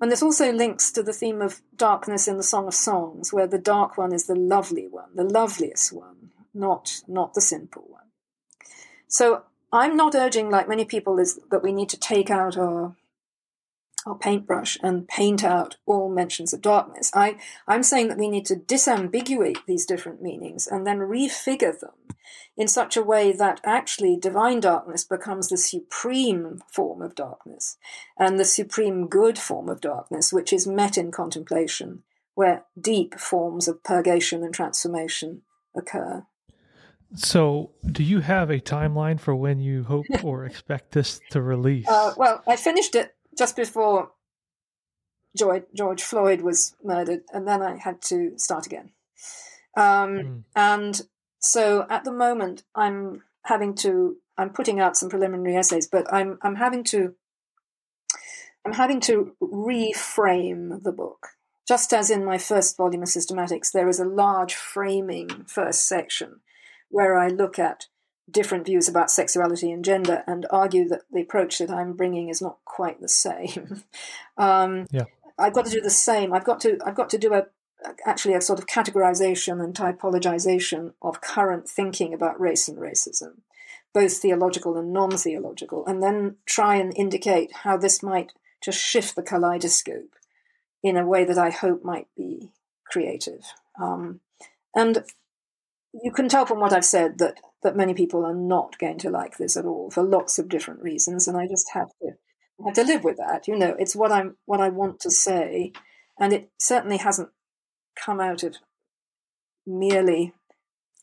[0.00, 3.46] And this also links to the theme of darkness in the Song of Songs, where
[3.46, 8.02] the dark one is the lovely one, the loveliest one, not, not the simple one.
[9.08, 12.96] So I'm not urging, like many people, is that we need to take out our
[14.06, 17.10] our paintbrush and paint out all mentions of darkness.
[17.14, 17.36] I,
[17.66, 21.92] I'm saying that we need to disambiguate these different meanings and then refigure them
[22.56, 27.76] in such a way that actually divine darkness becomes the supreme form of darkness
[28.18, 32.02] and the supreme good form of darkness, which is met in contemplation,
[32.34, 35.42] where deep forms of purgation and transformation
[35.74, 36.24] occur.
[37.16, 41.86] So, do you have a timeline for when you hope or expect this to release?
[41.86, 44.10] Uh, well, I finished it just before
[45.36, 48.90] George, George Floyd was murdered, and then I had to start again.
[49.76, 50.42] Um, mm.
[50.54, 51.02] And
[51.40, 54.16] so at the moment, I'm having to.
[54.36, 57.14] I'm putting out some preliminary essays, but I'm I'm having to.
[58.64, 61.28] I'm having to reframe the book.
[61.66, 66.40] Just as in my first volume of systematics, there is a large framing first section
[66.90, 67.86] where I look at
[68.30, 72.40] different views about sexuality and gender and argue that the approach that I'm bringing is
[72.40, 73.82] not quite the same.
[74.36, 75.04] um, yeah.
[75.38, 76.32] I've got to do the same.
[76.32, 77.46] I've got to I've got to do a
[78.06, 83.40] actually a sort of categorization and typologization of current thinking about race and racism,
[83.92, 89.22] both theological and non-theological, and then try and indicate how this might just shift the
[89.22, 90.14] kaleidoscope
[90.82, 92.50] in a way that I hope might be
[92.86, 93.42] creative.
[93.80, 94.20] Um,
[94.74, 95.04] and
[96.02, 99.10] you can tell from what I've said that that many people are not going to
[99.10, 102.12] like this at all for lots of different reasons, and I just have to
[102.64, 103.48] have to live with that.
[103.48, 105.72] You know, it's what I'm what I want to say,
[106.18, 107.30] and it certainly hasn't
[107.96, 108.56] come out of
[109.66, 110.32] merely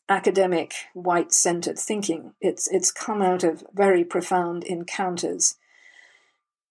[0.08, 2.32] academic white centered thinking.
[2.40, 5.56] It's it's come out of very profound encounters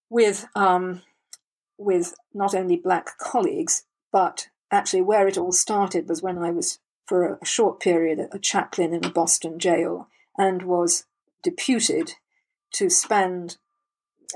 [0.10, 1.04] with um,
[1.78, 6.80] with not only black colleagues but actually, where it all started was when I was,
[7.06, 11.06] for a short period, a chaplain in a Boston jail and was
[11.44, 12.14] deputed
[12.74, 13.58] to spend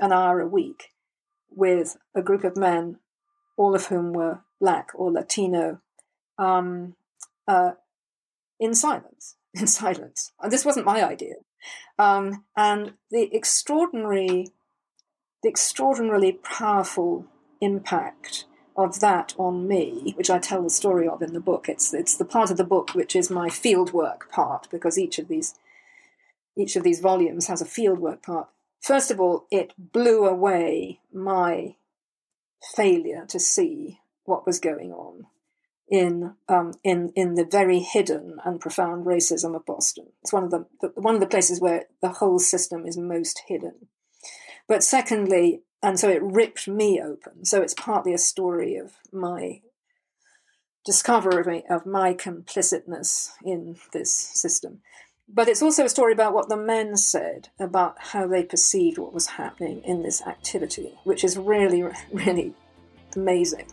[0.00, 0.92] an hour a week
[1.50, 2.98] with a group of men,
[3.56, 5.80] all of whom were black or Latino,
[6.38, 6.94] um,
[7.48, 7.72] uh,
[8.60, 9.36] in silence.
[9.58, 10.32] In silence.
[10.42, 11.36] And this wasn't my idea.
[11.98, 14.48] Um, and the extraordinary,
[15.42, 17.24] the extraordinarily powerful
[17.62, 18.44] impact
[18.76, 21.68] of that on me, which I tell the story of in the book.
[21.68, 25.28] It's it's the part of the book which is my fieldwork part, because each of
[25.28, 25.54] these
[26.56, 28.48] each of these volumes has a fieldwork part.
[28.80, 31.76] First of all, it blew away my
[32.74, 35.26] failure to see what was going on
[35.88, 40.08] in um, in in the very hidden and profound racism of Boston.
[40.22, 43.42] It's one of the, the one of the places where the whole system is most
[43.46, 43.88] hidden.
[44.68, 47.44] But secondly, and so it ripped me open.
[47.44, 49.60] So it's partly a story of my
[50.84, 54.80] discovery of my complicitness in this system.
[55.28, 59.14] But it's also a story about what the men said about how they perceived what
[59.14, 62.52] was happening in this activity, which is really, really
[63.14, 63.66] amazing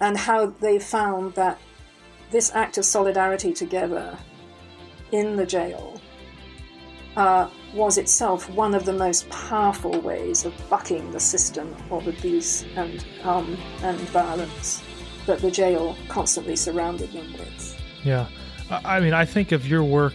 [0.00, 1.58] and how they found that
[2.30, 4.16] this act of solidarity together
[5.12, 6.00] in the jail
[7.18, 12.64] uh, was itself one of the most powerful ways of bucking the system of abuse
[12.76, 14.82] and um, and violence
[15.26, 17.76] that the jail constantly surrounded them with.
[18.04, 18.28] Yeah,
[18.70, 20.14] I mean, I think of your work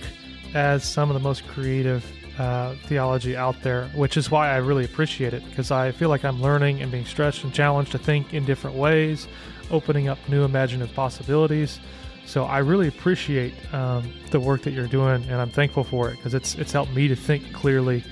[0.53, 2.05] as some of the most creative
[2.39, 6.23] uh, theology out there, which is why I really appreciate it because I feel like
[6.23, 9.27] I'm learning and being stretched and challenged to think in different ways,
[9.69, 11.79] opening up new imaginative possibilities.
[12.25, 16.17] So I really appreciate um, the work that you're doing, and I'm thankful for it
[16.17, 18.03] because it's it's helped me to think clearly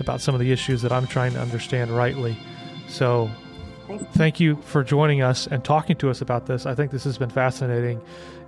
[0.00, 2.36] about some of the issues that I'm trying to understand rightly.
[2.88, 3.30] So
[4.12, 6.66] thank you for joining us and talking to us about this.
[6.66, 8.00] I think this has been fascinating,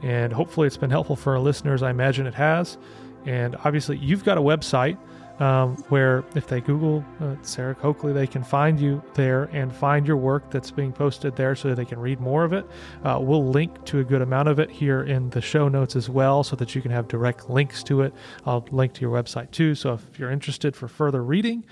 [0.02, 1.82] and hopefully it's been helpful for our listeners.
[1.82, 2.76] I imagine it has.
[3.24, 4.98] And obviously, you've got a website
[5.42, 10.06] um, where if they Google uh, Sarah Coakley, they can find you there and find
[10.06, 12.64] your work that's being posted there so they can read more of it.
[13.02, 16.08] Uh, we'll link to a good amount of it here in the show notes as
[16.08, 18.14] well so that you can have direct links to it.
[18.46, 19.74] I'll link to your website too.
[19.74, 21.64] So if you're interested for further reading,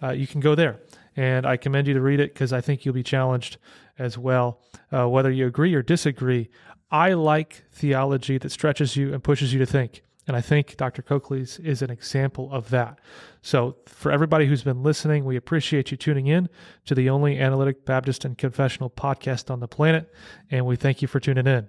[0.00, 0.78] uh, you can go there.
[1.16, 3.56] And I commend you to read it because I think you'll be challenged
[3.98, 4.60] as well.
[4.92, 6.48] Uh, whether you agree or disagree,
[6.92, 10.02] I like theology that stretches you and pushes you to think.
[10.26, 11.02] And I think Dr.
[11.02, 12.98] Coakley's is an example of that.
[13.42, 16.48] So, for everybody who's been listening, we appreciate you tuning in
[16.86, 20.12] to the only analytic Baptist and confessional podcast on the planet.
[20.50, 21.68] And we thank you for tuning in.